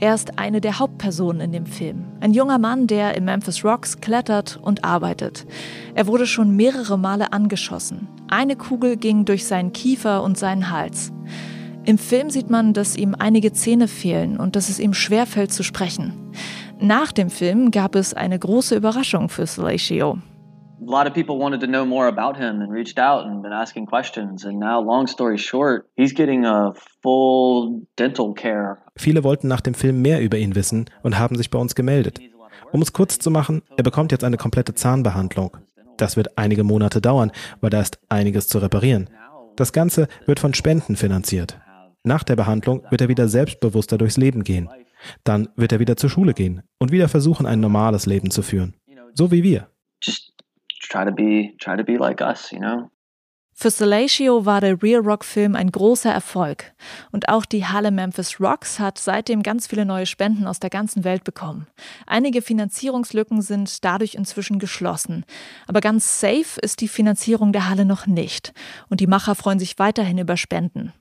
Er 0.00 0.14
ist 0.14 0.38
eine 0.38 0.60
der 0.60 0.80
Hauptpersonen 0.80 1.40
in 1.40 1.52
dem 1.52 1.66
Film. 1.66 2.04
Ein 2.20 2.34
junger 2.34 2.58
Mann, 2.58 2.86
der 2.86 3.16
in 3.16 3.24
Memphis 3.24 3.64
Rocks 3.64 4.00
klettert 4.00 4.58
und 4.60 4.84
arbeitet. 4.84 5.46
Er 5.94 6.06
wurde 6.08 6.26
schon 6.26 6.56
mehrere 6.56 6.98
Male 6.98 7.32
angeschossen. 7.32 8.08
Eine 8.28 8.56
Kugel 8.56 8.96
ging 8.96 9.24
durch 9.24 9.46
seinen 9.46 9.72
Kiefer 9.72 10.22
und 10.22 10.36
seinen 10.36 10.70
Hals. 10.70 11.12
Im 11.84 11.98
Film 11.98 12.30
sieht 12.30 12.50
man, 12.50 12.72
dass 12.72 12.96
ihm 12.96 13.14
einige 13.18 13.52
Zähne 13.52 13.88
fehlen 13.88 14.38
und 14.38 14.56
dass 14.56 14.68
es 14.68 14.80
ihm 14.80 14.94
schwerfällt 14.94 15.52
zu 15.52 15.62
sprechen. 15.62 16.32
Nach 16.80 17.12
dem 17.12 17.30
Film 17.30 17.70
gab 17.70 17.94
es 17.94 18.14
eine 18.14 18.38
große 18.38 18.74
Überraschung 18.74 19.28
für 19.28 19.46
Salatio. 19.46 20.18
A 20.80 20.90
lot 20.90 21.06
of 21.06 21.14
people 21.14 21.38
wanted 21.38 21.60
to 21.60 21.66
know 21.66 21.86
more 21.86 22.08
about 22.08 22.36
him 22.36 22.60
and 22.60 22.70
reached 22.70 22.98
out 22.98 23.24
and 23.24 23.42
been 23.42 23.52
asking 23.52 23.86
questions. 23.86 24.44
And 24.44 24.58
now, 24.58 24.82
long 24.82 25.06
story 25.06 25.38
short, 25.38 25.88
he's 25.96 26.12
getting 26.12 26.44
a 26.44 26.74
full 27.02 27.86
dental 27.96 28.34
care. 28.34 28.83
Viele 28.96 29.24
wollten 29.24 29.48
nach 29.48 29.60
dem 29.60 29.74
Film 29.74 30.02
mehr 30.02 30.20
über 30.20 30.38
ihn 30.38 30.54
wissen 30.54 30.86
und 31.02 31.18
haben 31.18 31.36
sich 31.36 31.50
bei 31.50 31.58
uns 31.58 31.74
gemeldet. 31.74 32.20
Um 32.72 32.82
es 32.82 32.92
kurz 32.92 33.18
zu 33.18 33.30
machen, 33.30 33.62
er 33.76 33.84
bekommt 33.84 34.12
jetzt 34.12 34.24
eine 34.24 34.36
komplette 34.36 34.74
Zahnbehandlung. 34.74 35.56
Das 35.96 36.16
wird 36.16 36.38
einige 36.38 36.64
Monate 36.64 37.00
dauern, 37.00 37.32
weil 37.60 37.70
da 37.70 37.80
ist 37.80 37.98
einiges 38.08 38.48
zu 38.48 38.58
reparieren. 38.58 39.10
Das 39.56 39.72
Ganze 39.72 40.08
wird 40.26 40.40
von 40.40 40.54
Spenden 40.54 40.96
finanziert. 40.96 41.58
Nach 42.02 42.22
der 42.22 42.36
Behandlung 42.36 42.82
wird 42.90 43.00
er 43.00 43.08
wieder 43.08 43.28
selbstbewusster 43.28 43.98
durchs 43.98 44.16
Leben 44.16 44.44
gehen. 44.44 44.68
Dann 45.22 45.48
wird 45.56 45.72
er 45.72 45.80
wieder 45.80 45.96
zur 45.96 46.10
Schule 46.10 46.34
gehen 46.34 46.62
und 46.78 46.92
wieder 46.92 47.08
versuchen, 47.08 47.46
ein 47.46 47.60
normales 47.60 48.06
Leben 48.06 48.30
zu 48.30 48.42
führen. 48.42 48.74
So 49.14 49.30
wie 49.30 49.42
wir. 49.42 49.68
Für 53.56 53.70
Salatio 53.70 54.44
war 54.44 54.60
der 54.60 54.82
Real 54.82 55.00
Rock 55.00 55.24
Film 55.24 55.54
ein 55.54 55.70
großer 55.70 56.12
Erfolg. 56.12 56.72
Und 57.12 57.28
auch 57.28 57.44
die 57.44 57.64
Halle 57.64 57.92
Memphis 57.92 58.40
Rocks 58.40 58.80
hat 58.80 58.98
seitdem 58.98 59.44
ganz 59.44 59.68
viele 59.68 59.86
neue 59.86 60.06
Spenden 60.06 60.48
aus 60.48 60.58
der 60.58 60.70
ganzen 60.70 61.04
Welt 61.04 61.22
bekommen. 61.22 61.68
Einige 62.04 62.42
Finanzierungslücken 62.42 63.42
sind 63.42 63.84
dadurch 63.84 64.16
inzwischen 64.16 64.58
geschlossen. 64.58 65.24
Aber 65.68 65.80
ganz 65.80 66.20
safe 66.20 66.60
ist 66.60 66.80
die 66.80 66.88
Finanzierung 66.88 67.52
der 67.52 67.68
Halle 67.68 67.84
noch 67.84 68.06
nicht. 68.06 68.52
Und 68.88 68.98
die 68.98 69.06
Macher 69.06 69.36
freuen 69.36 69.60
sich 69.60 69.78
weiterhin 69.78 70.18
über 70.18 70.36
Spenden. 70.36 70.92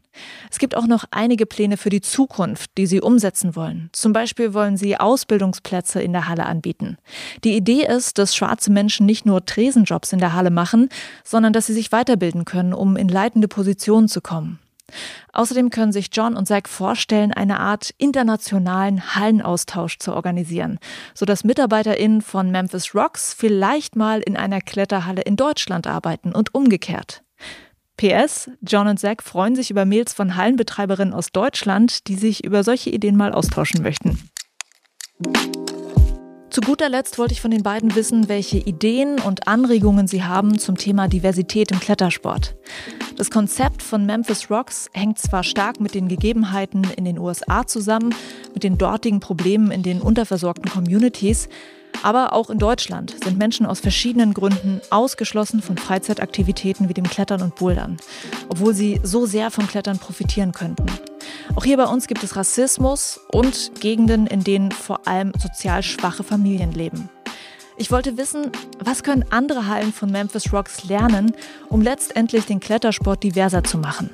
Es 0.51 0.59
gibt 0.59 0.75
auch 0.75 0.87
noch 0.87 1.05
einige 1.11 1.45
Pläne 1.45 1.77
für 1.77 1.89
die 1.89 2.01
Zukunft, 2.01 2.71
die 2.77 2.85
sie 2.85 3.01
umsetzen 3.01 3.55
wollen. 3.55 3.89
Zum 3.93 4.13
Beispiel 4.13 4.53
wollen 4.53 4.77
sie 4.77 4.97
Ausbildungsplätze 4.97 6.01
in 6.01 6.13
der 6.13 6.27
Halle 6.27 6.45
anbieten. 6.45 6.97
Die 7.43 7.55
Idee 7.55 7.85
ist, 7.85 8.17
dass 8.17 8.35
schwarze 8.35 8.71
Menschen 8.71 9.05
nicht 9.05 9.25
nur 9.25 9.45
Tresenjobs 9.45 10.13
in 10.13 10.19
der 10.19 10.33
Halle 10.33 10.51
machen, 10.51 10.89
sondern 11.23 11.53
dass 11.53 11.67
sie 11.67 11.73
sich 11.73 11.91
weiterbilden 11.91 12.45
können, 12.45 12.73
um 12.73 12.95
in 12.95 13.07
leitende 13.07 13.47
Positionen 13.47 14.07
zu 14.07 14.21
kommen. 14.21 14.59
Außerdem 15.31 15.69
können 15.69 15.91
sich 15.91 16.09
John 16.11 16.35
und 16.35 16.47
Zach 16.47 16.67
vorstellen, 16.67 17.33
eine 17.33 17.59
Art 17.59 17.93
internationalen 17.97 19.15
Hallenaustausch 19.15 19.97
zu 19.97 20.13
organisieren, 20.13 20.79
sodass 21.13 21.43
MitarbeiterInnen 21.43 22.21
von 22.21 22.51
Memphis 22.51 22.93
Rocks 22.93 23.33
vielleicht 23.33 23.95
mal 23.95 24.21
in 24.21 24.37
einer 24.37 24.61
Kletterhalle 24.61 25.21
in 25.21 25.35
Deutschland 25.35 25.87
arbeiten 25.87 26.33
und 26.33 26.53
umgekehrt. 26.53 27.23
PS, 27.97 28.49
John 28.61 28.87
und 28.87 28.99
Zach 28.99 29.17
freuen 29.23 29.55
sich 29.55 29.69
über 29.69 29.85
Mails 29.85 30.13
von 30.13 30.35
Hallenbetreiberinnen 30.35 31.13
aus 31.13 31.31
Deutschland, 31.31 32.07
die 32.07 32.15
sich 32.15 32.43
über 32.43 32.63
solche 32.63 32.89
Ideen 32.89 33.15
mal 33.15 33.33
austauschen 33.33 33.81
möchten. 33.81 34.19
Zu 36.53 36.61
guter 36.61 36.87
Letzt 36.87 37.17
wollte 37.17 37.33
ich 37.33 37.41
von 37.41 37.49
den 37.49 37.63
beiden 37.63 37.95
wissen, 37.95 38.29
welche 38.29 38.59
Ideen 38.59 39.19
und 39.19 39.47
Anregungen 39.47 40.07
sie 40.07 40.23
haben 40.23 40.59
zum 40.59 40.77
Thema 40.77 41.07
Diversität 41.07 41.71
im 41.71 41.79
Klettersport. 41.79 42.55
Das 43.15 43.31
Konzept 43.31 43.81
von 43.81 44.05
Memphis 44.05 44.51
Rocks 44.51 44.87
hängt 44.93 45.17
zwar 45.17 45.43
stark 45.43 45.79
mit 45.79 45.95
den 45.95 46.07
Gegebenheiten 46.07 46.83
in 46.95 47.05
den 47.05 47.17
USA 47.17 47.65
zusammen, 47.65 48.13
mit 48.53 48.63
den 48.63 48.77
dortigen 48.77 49.19
Problemen 49.19 49.71
in 49.71 49.81
den 49.81 49.99
unterversorgten 49.99 50.71
Communities, 50.71 51.49
aber 52.01 52.33
auch 52.33 52.49
in 52.49 52.57
Deutschland 52.57 53.15
sind 53.23 53.37
Menschen 53.37 53.65
aus 53.65 53.79
verschiedenen 53.79 54.33
Gründen 54.33 54.81
ausgeschlossen 54.89 55.61
von 55.61 55.77
Freizeitaktivitäten 55.77 56.89
wie 56.89 56.93
dem 56.93 57.07
Klettern 57.07 57.41
und 57.41 57.55
Bouldern, 57.55 57.97
obwohl 58.49 58.73
sie 58.73 58.99
so 59.03 59.25
sehr 59.25 59.51
vom 59.51 59.67
Klettern 59.67 59.99
profitieren 59.99 60.51
könnten. 60.51 60.85
Auch 61.55 61.63
hier 61.63 61.77
bei 61.77 61.85
uns 61.85 62.07
gibt 62.07 62.23
es 62.23 62.35
Rassismus 62.35 63.19
und 63.31 63.79
Gegenden, 63.79 64.27
in 64.27 64.43
denen 64.43 64.71
vor 64.71 65.07
allem 65.07 65.33
sozial 65.37 65.83
schwache 65.83 66.23
Familien 66.23 66.71
leben. 66.71 67.09
Ich 67.77 67.91
wollte 67.91 68.17
wissen, 68.17 68.51
was 68.79 69.03
können 69.03 69.25
andere 69.29 69.67
Hallen 69.67 69.93
von 69.93 70.11
Memphis 70.11 70.53
Rocks 70.53 70.83
lernen, 70.85 71.33
um 71.69 71.81
letztendlich 71.81 72.45
den 72.45 72.59
Klettersport 72.59 73.23
diverser 73.23 73.63
zu 73.63 73.77
machen? 73.77 74.09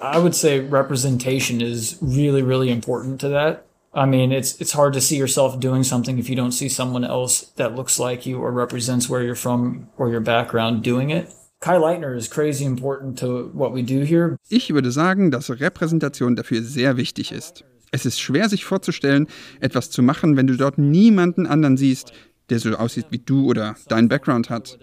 I 0.00 0.18
would 0.18 0.34
say 0.34 0.60
representation 0.60 1.60
is 1.60 1.98
really, 2.02 2.42
really 2.42 2.70
important 2.70 3.20
to 3.20 3.28
that. 3.30 3.64
I 3.96 4.06
mean, 4.06 4.32
it's 4.32 4.60
it's 4.60 4.72
hard 4.72 4.92
to 4.94 5.00
see 5.00 5.16
yourself 5.16 5.60
doing 5.60 5.84
something 5.84 6.18
if 6.18 6.28
you 6.28 6.34
don't 6.34 6.52
see 6.52 6.68
someone 6.68 7.04
else 7.04 7.52
that 7.56 7.76
looks 7.76 7.98
like 7.98 8.26
you 8.26 8.40
or 8.40 8.50
represents 8.50 9.08
where 9.08 9.22
you're 9.22 9.36
from 9.36 9.88
or 9.96 10.10
your 10.10 10.20
background 10.20 10.82
doing 10.82 11.10
it. 11.10 11.32
Kai 11.60 11.76
Leitner 11.76 12.16
is 12.16 12.28
crazy 12.28 12.64
important 12.64 13.16
to 13.20 13.50
what 13.54 13.72
we 13.72 13.82
do 13.82 14.04
here. 14.04 14.36
Ich 14.48 14.74
würde 14.74 14.90
sagen, 14.90 15.30
dass 15.30 15.48
Repräsentation 15.48 16.34
dafür 16.34 16.62
sehr 16.62 16.96
wichtig 16.96 17.30
ist. 17.30 17.64
Es 17.92 18.04
ist 18.04 18.20
schwer 18.20 18.48
sich 18.48 18.64
vorzustellen, 18.64 19.28
etwas 19.60 19.90
zu 19.90 20.02
machen, 20.02 20.36
wenn 20.36 20.48
du 20.48 20.56
dort 20.56 20.78
niemanden 20.78 21.46
anderen 21.46 21.76
siehst, 21.76 22.12
der 22.50 22.58
so 22.58 22.74
aussieht 22.74 23.06
wie 23.10 23.18
du 23.18 23.48
oder 23.48 23.76
deinen 23.86 24.08
Background 24.08 24.50
hat. 24.50 24.78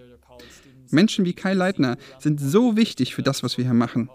Menschen 0.90 1.26
wie 1.26 1.34
Kai 1.34 1.54
Leitner 1.54 1.98
sind 2.20 2.40
so 2.40 2.78
wichtig 2.78 3.14
für 3.14 3.24
das, 3.24 3.44
was 3.44 3.58
wir 3.58 3.66
hier 3.66 3.74
machen. 3.74 4.10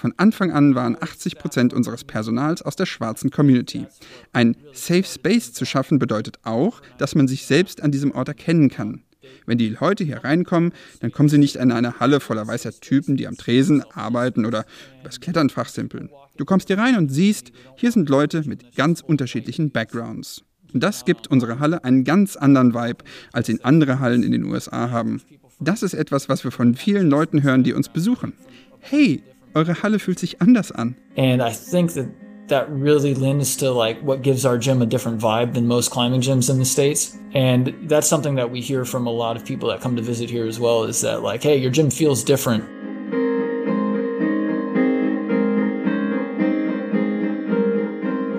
Von 0.00 0.14
Anfang 0.16 0.50
an 0.50 0.74
waren 0.74 0.96
80 0.98 1.36
Prozent 1.36 1.74
unseres 1.74 2.04
Personals 2.04 2.62
aus 2.62 2.74
der 2.74 2.86
schwarzen 2.86 3.30
Community. 3.30 3.86
Ein 4.32 4.56
Safe 4.72 5.04
Space 5.04 5.52
zu 5.52 5.66
schaffen 5.66 5.98
bedeutet 5.98 6.38
auch, 6.42 6.80
dass 6.96 7.14
man 7.14 7.28
sich 7.28 7.44
selbst 7.44 7.82
an 7.82 7.92
diesem 7.92 8.12
Ort 8.12 8.28
erkennen 8.28 8.70
kann. 8.70 9.02
Wenn 9.44 9.58
die 9.58 9.76
Leute 9.78 10.02
hier 10.02 10.24
reinkommen, 10.24 10.72
dann 11.00 11.12
kommen 11.12 11.28
sie 11.28 11.36
nicht 11.36 11.56
in 11.56 11.70
eine 11.70 12.00
Halle 12.00 12.20
voller 12.20 12.46
weißer 12.46 12.80
Typen, 12.80 13.18
die 13.18 13.26
am 13.26 13.36
Tresen 13.36 13.84
arbeiten 13.92 14.46
oder 14.46 14.64
übers 15.02 15.20
Klettern 15.20 15.50
fachsimpeln. 15.50 16.08
Du 16.38 16.46
kommst 16.46 16.68
hier 16.68 16.78
rein 16.78 16.96
und 16.96 17.12
siehst, 17.12 17.52
hier 17.76 17.92
sind 17.92 18.08
Leute 18.08 18.42
mit 18.48 18.74
ganz 18.76 19.02
unterschiedlichen 19.02 19.70
Backgrounds. 19.70 20.42
Und 20.72 20.82
das 20.82 21.04
gibt 21.04 21.26
unserer 21.26 21.58
Halle 21.58 21.84
einen 21.84 22.04
ganz 22.04 22.36
anderen 22.36 22.72
Vibe, 22.72 23.04
als 23.34 23.50
ihn 23.50 23.60
andere 23.64 23.98
Hallen 23.98 24.22
in 24.22 24.32
den 24.32 24.44
USA 24.44 24.88
haben. 24.90 25.20
Das 25.60 25.82
ist 25.82 25.92
etwas, 25.92 26.30
was 26.30 26.42
wir 26.42 26.52
von 26.52 26.74
vielen 26.74 27.10
Leuten 27.10 27.42
hören, 27.42 27.64
die 27.64 27.74
uns 27.74 27.90
besuchen. 27.90 28.32
Hey, 28.78 29.22
eure 29.54 29.82
Halle 29.82 29.98
fühlt 29.98 30.18
sich 30.18 30.40
anders 30.40 30.72
an. 30.72 30.96
And 31.16 31.42
I 31.42 31.50
think 31.50 31.94
that 31.94 32.08
that 32.48 32.68
really 32.68 33.14
lends 33.14 33.56
to 33.56 33.70
like 33.70 34.00
what 34.02 34.22
gives 34.22 34.44
our 34.44 34.58
gym 34.58 34.82
a 34.82 34.86
different 34.86 35.20
vibe 35.20 35.54
than 35.54 35.66
most 35.66 35.90
climbing 35.90 36.20
gyms 36.20 36.50
in 36.50 36.58
the 36.58 36.64
states. 36.64 37.16
And 37.32 37.74
that's 37.88 38.08
something 38.08 38.34
that 38.34 38.50
we 38.50 38.60
hear 38.60 38.84
from 38.84 39.06
a 39.06 39.10
lot 39.10 39.36
of 39.36 39.44
people 39.44 39.68
that 39.70 39.80
come 39.80 39.96
to 39.96 40.02
visit 40.02 40.28
here 40.28 40.46
as 40.46 40.58
well 40.58 40.84
is 40.84 41.00
that 41.00 41.22
like 41.22 41.42
hey 41.42 41.56
your 41.56 41.70
gym 41.70 41.90
feels 41.90 42.24
different. 42.24 42.64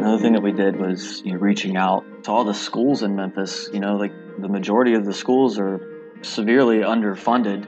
Another 0.01 0.21
thing 0.21 0.33
that 0.33 0.43
we 0.43 0.51
did 0.51 0.75
was 0.75 1.21
you 1.23 1.33
know, 1.33 1.39
reaching 1.39 1.77
out 1.77 2.03
to 2.25 2.31
all 2.31 2.43
the 2.43 2.53
schools 2.53 3.01
in 3.03 3.15
memphis. 3.15 3.69
You 3.73 3.79
know 3.79 3.95
like 3.95 4.13
the 4.39 4.49
majority 4.49 4.93
of 4.93 5.05
the 5.05 5.13
schools 5.13 5.57
are 5.57 5.79
severely 6.21 6.79
underfunded 6.79 7.65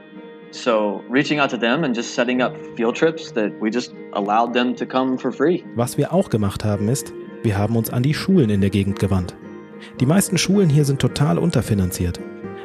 Was 5.74 5.98
wir 5.98 6.12
auch 6.12 6.30
gemacht 6.30 6.64
haben 6.64 6.88
ist, 6.88 7.12
wir 7.42 7.58
haben 7.58 7.74
uns 7.74 7.90
an 7.90 8.04
die 8.04 8.14
Schulen 8.14 8.50
in 8.50 8.60
der 8.60 8.70
Gegend 8.70 9.00
gewandt. 9.00 9.34
Die 9.98 10.06
meisten 10.06 10.38
Schulen 10.38 10.70
hier 10.70 10.84
sind 10.84 11.00
total 11.00 11.38
unterfinanziert. 11.38 12.20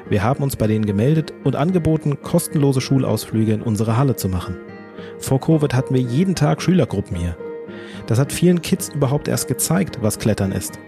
Wir 0.08 0.22
haben 0.22 0.44
uns 0.44 0.56
bei 0.56 0.68
denen 0.68 0.86
gemeldet 0.86 1.34
und 1.44 1.56
angeboten, 1.56 2.22
kostenlose 2.22 2.80
Schulausflüge 2.80 3.54
in 3.54 3.64
unsere 3.64 3.98
Halle 3.98 4.16
zu 4.16 4.30
machen. 4.30 4.58
Vor 5.18 5.42
Covid 5.42 5.74
hatten 5.74 5.96
wir 5.96 6.02
jeden 6.02 6.36
Tag 6.36 6.62
Schülergruppen 6.62 7.18
hier. 7.18 7.36
Das 8.06 8.20
hat 8.20 8.32
vielen 8.32 8.62
Kids 8.62 8.90
überhaupt 8.90 9.28
erst 9.28 9.48
gezeigt, 9.48 9.98
was 10.02 10.20
Klettern 10.20 10.52
ist. 10.52 10.80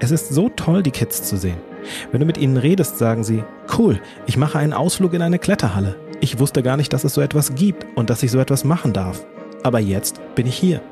Es 0.00 0.10
ist 0.10 0.30
so 0.30 0.48
toll, 0.48 0.82
die 0.82 0.90
Kids 0.90 1.22
zu 1.22 1.36
sehen. 1.36 1.58
Wenn 2.10 2.18
du 2.18 2.26
mit 2.26 2.38
ihnen 2.38 2.56
redest, 2.56 2.98
sagen 2.98 3.22
sie, 3.22 3.44
cool, 3.78 4.00
ich 4.26 4.36
mache 4.36 4.58
einen 4.58 4.72
Ausflug 4.72 5.14
in 5.14 5.22
eine 5.22 5.38
Kletterhalle. 5.38 5.96
Ich 6.22 6.38
wusste 6.38 6.62
gar 6.62 6.76
nicht, 6.76 6.92
dass 6.92 7.04
es 7.04 7.14
so 7.14 7.22
etwas 7.22 7.54
gibt 7.54 7.86
und 7.96 8.10
dass 8.10 8.22
ich 8.22 8.30
so 8.30 8.38
etwas 8.38 8.64
machen 8.64 8.92
darf. 8.92 9.24
Aber 9.62 9.78
jetzt 9.78 10.20
bin 10.34 10.46
ich 10.46 10.54
hier. 10.54 10.82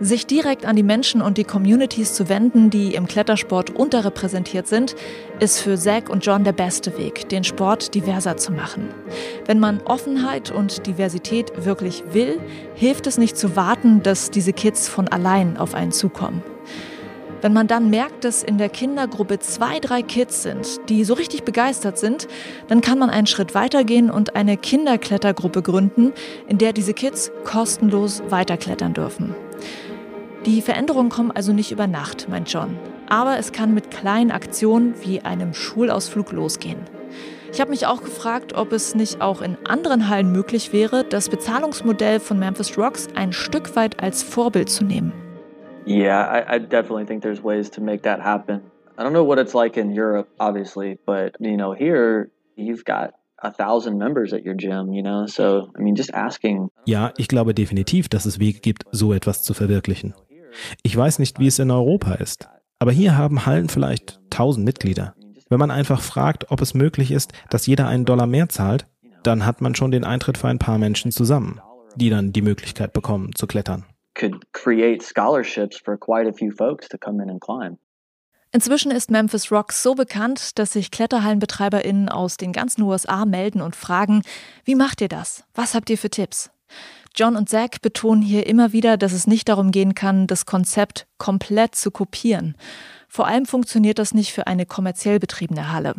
Sich 0.00 0.26
direkt 0.26 0.66
an 0.66 0.74
die 0.74 0.82
Menschen 0.82 1.22
und 1.22 1.38
die 1.38 1.44
Communities 1.44 2.14
zu 2.14 2.28
wenden, 2.28 2.70
die 2.70 2.96
im 2.96 3.06
Klettersport 3.06 3.70
unterrepräsentiert 3.70 4.66
sind, 4.66 4.96
ist 5.38 5.60
für 5.60 5.76
Zack 5.76 6.08
und 6.08 6.26
John 6.26 6.42
der 6.42 6.52
beste 6.52 6.98
Weg, 6.98 7.28
den 7.28 7.44
Sport 7.44 7.94
diverser 7.94 8.36
zu 8.36 8.50
machen. 8.50 8.88
Wenn 9.46 9.60
man 9.60 9.80
Offenheit 9.82 10.50
und 10.50 10.88
Diversität 10.88 11.52
wirklich 11.64 12.02
will, 12.10 12.40
hilft 12.74 13.06
es 13.06 13.16
nicht 13.16 13.36
zu 13.36 13.54
warten, 13.54 14.02
dass 14.02 14.32
diese 14.32 14.52
Kids 14.52 14.88
von 14.88 15.06
allein 15.06 15.56
auf 15.56 15.74
einen 15.74 15.92
zukommen. 15.92 16.42
Wenn 17.42 17.52
man 17.52 17.66
dann 17.66 17.90
merkt, 17.90 18.22
dass 18.24 18.44
in 18.44 18.56
der 18.56 18.68
Kindergruppe 18.68 19.40
zwei, 19.40 19.80
drei 19.80 20.02
Kids 20.02 20.44
sind, 20.44 20.88
die 20.88 21.02
so 21.02 21.14
richtig 21.14 21.42
begeistert 21.42 21.98
sind, 21.98 22.28
dann 22.68 22.80
kann 22.80 23.00
man 23.00 23.10
einen 23.10 23.26
Schritt 23.26 23.52
weitergehen 23.56 24.10
und 24.12 24.36
eine 24.36 24.56
Kinderklettergruppe 24.56 25.60
gründen, 25.60 26.12
in 26.46 26.58
der 26.58 26.72
diese 26.72 26.94
Kids 26.94 27.32
kostenlos 27.42 28.22
weiterklettern 28.28 28.94
dürfen. 28.94 29.34
Die 30.46 30.62
Veränderungen 30.62 31.08
kommen 31.08 31.32
also 31.32 31.52
nicht 31.52 31.72
über 31.72 31.88
Nacht, 31.88 32.28
meint 32.28 32.52
John. 32.52 32.78
Aber 33.08 33.38
es 33.38 33.50
kann 33.50 33.74
mit 33.74 33.90
kleinen 33.90 34.30
Aktionen 34.30 34.94
wie 35.02 35.22
einem 35.22 35.52
Schulausflug 35.52 36.30
losgehen. 36.30 36.78
Ich 37.52 37.60
habe 37.60 37.70
mich 37.70 37.86
auch 37.86 38.04
gefragt, 38.04 38.54
ob 38.54 38.72
es 38.72 38.94
nicht 38.94 39.20
auch 39.20 39.42
in 39.42 39.58
anderen 39.66 40.08
Hallen 40.08 40.30
möglich 40.30 40.72
wäre, 40.72 41.04
das 41.04 41.28
Bezahlungsmodell 41.28 42.20
von 42.20 42.38
Memphis 42.38 42.78
Rocks 42.78 43.08
ein 43.16 43.32
Stück 43.32 43.74
weit 43.74 44.00
als 44.00 44.22
Vorbild 44.22 44.70
zu 44.70 44.84
nehmen. 44.84 45.12
Yeah, 45.86 46.20
I, 46.20 46.54
I 46.54 46.58
definitely 46.58 47.06
think 47.06 47.22
there's 47.22 47.42
ways 47.42 47.70
to 47.70 47.80
make 47.80 48.02
that 48.02 48.20
happen. 48.20 48.62
I 48.98 49.02
don't 49.02 49.12
know 49.12 49.24
what 49.24 49.38
it's 49.38 49.54
like 49.54 49.76
in 49.76 49.90
Europe, 49.90 50.28
obviously, 50.38 50.98
but 51.06 51.36
you 51.40 51.56
know, 51.56 51.72
here 51.72 52.30
you've 52.56 52.84
got 52.84 53.14
a 53.42 53.50
thousand 53.50 53.98
members 53.98 54.32
at 54.32 54.44
your 54.44 54.54
gym, 54.54 54.92
you 54.92 55.02
know. 55.02 55.26
So, 55.26 55.70
I 55.76 55.82
mean, 55.82 55.96
just 55.96 56.12
asking. 56.14 56.68
Ja, 56.86 57.12
ich 57.16 57.28
glaube 57.28 57.54
definitiv, 57.54 58.08
dass 58.08 58.26
es 58.26 58.38
Wege 58.38 58.60
gibt, 58.60 58.84
so 58.92 59.12
etwas 59.12 59.42
zu 59.42 59.54
verwirklichen. 59.54 60.14
Ich 60.82 60.96
weiß 60.96 61.18
nicht, 61.18 61.38
wie 61.38 61.46
es 61.46 61.58
in 61.58 61.70
Europa 61.70 62.14
ist, 62.14 62.48
aber 62.78 62.92
hier 62.92 63.16
haben 63.16 63.46
Hallen 63.46 63.68
vielleicht 63.68 64.20
tausend 64.30 64.64
Mitglieder. 64.64 65.14
Wenn 65.48 65.58
man 65.58 65.70
einfach 65.70 66.00
fragt, 66.00 66.50
ob 66.50 66.60
es 66.60 66.74
möglich 66.74 67.10
ist, 67.10 67.32
dass 67.50 67.66
jeder 67.66 67.88
einen 67.88 68.04
Dollar 68.04 68.26
mehr 68.26 68.48
zahlt, 68.48 68.86
dann 69.22 69.46
hat 69.46 69.60
man 69.60 69.74
schon 69.74 69.90
den 69.90 70.04
Eintritt 70.04 70.38
für 70.38 70.48
ein 70.48 70.58
paar 70.58 70.78
Menschen 70.78 71.10
zusammen, 71.10 71.60
die 71.96 72.10
dann 72.10 72.32
die 72.32 72.42
Möglichkeit 72.42 72.92
bekommen 72.92 73.34
zu 73.34 73.46
klettern 73.46 73.84
could 74.22 74.52
create 74.52 75.02
scholarships 75.02 75.76
for 75.76 75.96
quite 75.96 76.28
a 76.28 76.32
few 76.32 76.52
folks 76.52 76.88
to 76.88 76.96
come 76.96 77.20
in 77.20 77.28
and 77.28 77.40
climb. 77.40 77.78
Inzwischen 78.52 78.92
ist 78.92 79.10
Memphis 79.10 79.50
Rock 79.50 79.72
so 79.72 79.94
bekannt, 79.94 80.58
dass 80.58 80.74
sich 80.74 80.90
KletterhallenbetreiberInnen 80.90 82.10
aus 82.10 82.36
den 82.36 82.52
ganzen 82.52 82.82
USA 82.82 83.24
melden 83.24 83.62
und 83.62 83.74
fragen, 83.74 84.22
wie 84.64 84.74
macht 84.74 85.00
ihr 85.00 85.08
das? 85.08 85.44
Was 85.54 85.74
habt 85.74 85.88
ihr 85.88 85.96
für 85.96 86.10
Tipps? 86.10 86.50
John 87.16 87.36
und 87.36 87.48
Zach 87.48 87.78
betonen 87.80 88.22
hier 88.22 88.46
immer 88.46 88.72
wieder, 88.72 88.96
dass 88.96 89.12
es 89.12 89.26
nicht 89.26 89.48
darum 89.48 89.70
gehen 89.70 89.94
kann, 89.94 90.26
das 90.26 90.46
Konzept 90.46 91.06
komplett 91.18 91.74
zu 91.74 91.90
kopieren. 91.90 92.54
Vor 93.08 93.26
allem 93.26 93.46
funktioniert 93.46 93.98
das 93.98 94.14
nicht 94.14 94.32
für 94.32 94.46
eine 94.46 94.66
kommerziell 94.66 95.18
betriebene 95.18 95.72
Halle. 95.72 95.94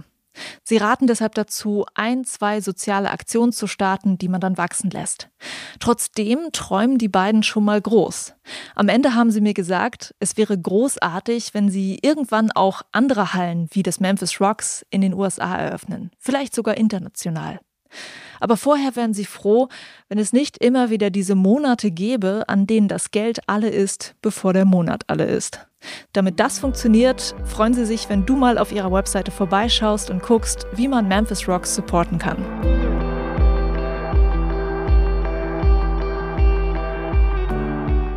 Sie 0.64 0.78
raten 0.78 1.08
deshalb 1.08 1.36
dazu, 1.36 1.86
ein, 1.94 2.24
zwei 2.26 2.62
soziale 2.62 3.12
Aktionen 3.12 3.52
zu 3.52 3.68
starten, 3.68 4.18
die 4.18 4.28
man 4.28 4.42
dann 4.42 4.58
wachsen 4.58 4.90
lässt. 4.90 5.30
Trotzdem 5.80 6.52
träumen 6.52 6.98
die 6.98 7.08
beiden 7.08 7.44
schon 7.44 7.66
mal 7.66 7.82
groß. 7.82 8.34
Am 8.76 8.90
Ende 8.90 9.16
haben 9.16 9.32
sie 9.32 9.42
mir 9.42 9.54
gesagt, 9.54 10.16
es 10.20 10.38
wäre 10.38 10.58
großartig, 10.58 11.54
wenn 11.54 11.70
sie 11.70 12.00
irgendwann 12.02 12.52
auch 12.52 12.82
andere 12.92 13.34
Hallen 13.34 13.68
wie 13.72 13.84
das 13.84 14.00
Memphis 14.00 14.40
Rocks 14.42 14.86
in 14.90 15.02
den 15.02 15.14
USA 15.14 15.56
eröffnen, 15.56 16.12
vielleicht 16.20 16.56
sogar 16.56 16.78
international. 16.78 17.60
Aber 18.40 18.58
vorher 18.58 18.96
wären 18.96 19.14
sie 19.14 19.26
froh, 19.26 19.70
wenn 20.10 20.18
es 20.18 20.34
nicht 20.34 20.58
immer 20.58 20.90
wieder 20.90 21.10
diese 21.10 21.36
Monate 21.36 21.92
gäbe, 21.92 22.44
an 22.48 22.68
denen 22.68 22.88
das 22.88 23.12
Geld 23.12 23.48
alle 23.48 23.70
ist, 23.70 24.16
bevor 24.22 24.54
der 24.54 24.66
Monat 24.66 25.04
alle 25.08 25.26
ist. 25.26 25.68
Damit 26.14 26.40
das 26.40 26.60
funktioniert, 26.60 27.36
freuen 27.46 27.74
sie 27.74 27.86
sich, 27.86 28.10
wenn 28.10 28.26
du 28.26 28.36
mal 28.36 28.58
auf 28.58 28.72
ihrer 28.72 28.92
Webseite 28.92 29.32
vorbeischaust 29.32 30.10
und 30.10 30.22
guckst, 30.22 30.68
wie 30.74 30.88
man 30.88 31.08
Memphis 31.08 31.48
Rocks 31.48 31.76
supporten 31.76 32.20
kann. 32.20 32.38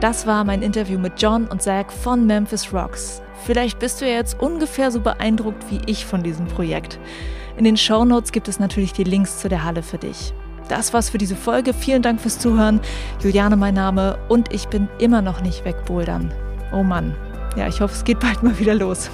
Das 0.00 0.26
war 0.26 0.44
mein 0.44 0.62
Interview 0.62 0.98
mit 0.98 1.20
John 1.20 1.46
und 1.46 1.62
Zach 1.62 1.90
von 1.90 2.26
Memphis 2.26 2.72
Rocks. 2.72 3.22
Vielleicht 3.44 3.78
bist 3.78 4.00
du 4.00 4.06
ja 4.06 4.12
jetzt 4.12 4.40
ungefähr 4.40 4.90
so 4.90 5.00
beeindruckt 5.00 5.64
wie 5.70 5.80
ich 5.86 6.04
von 6.04 6.22
diesem 6.22 6.46
Projekt. 6.46 6.98
In 7.56 7.64
den 7.64 7.76
Show 7.76 8.04
Notes 8.04 8.32
gibt 8.32 8.48
es 8.48 8.60
natürlich 8.60 8.92
die 8.92 9.04
Links 9.04 9.38
zu 9.38 9.48
der 9.48 9.64
Halle 9.64 9.82
für 9.82 9.98
dich. 9.98 10.34
Das 10.68 10.92
war's 10.92 11.08
für 11.08 11.18
diese 11.18 11.36
Folge. 11.36 11.72
Vielen 11.72 12.02
Dank 12.02 12.20
fürs 12.20 12.38
Zuhören. 12.38 12.80
Juliane 13.20 13.56
mein 13.56 13.74
Name 13.74 14.18
und 14.28 14.52
ich 14.52 14.68
bin 14.68 14.88
immer 14.98 15.22
noch 15.22 15.40
nicht 15.40 15.64
wegbouldern. 15.64 16.32
Oh 16.72 16.82
Mann 16.82 17.14
ja, 17.56 17.66
ich 17.66 17.80
hoffe, 17.80 17.94
es 17.94 18.04
geht 18.04 18.20
bald 18.20 18.42
mal 18.42 18.58
wieder 18.58 18.74
los. 18.74 19.10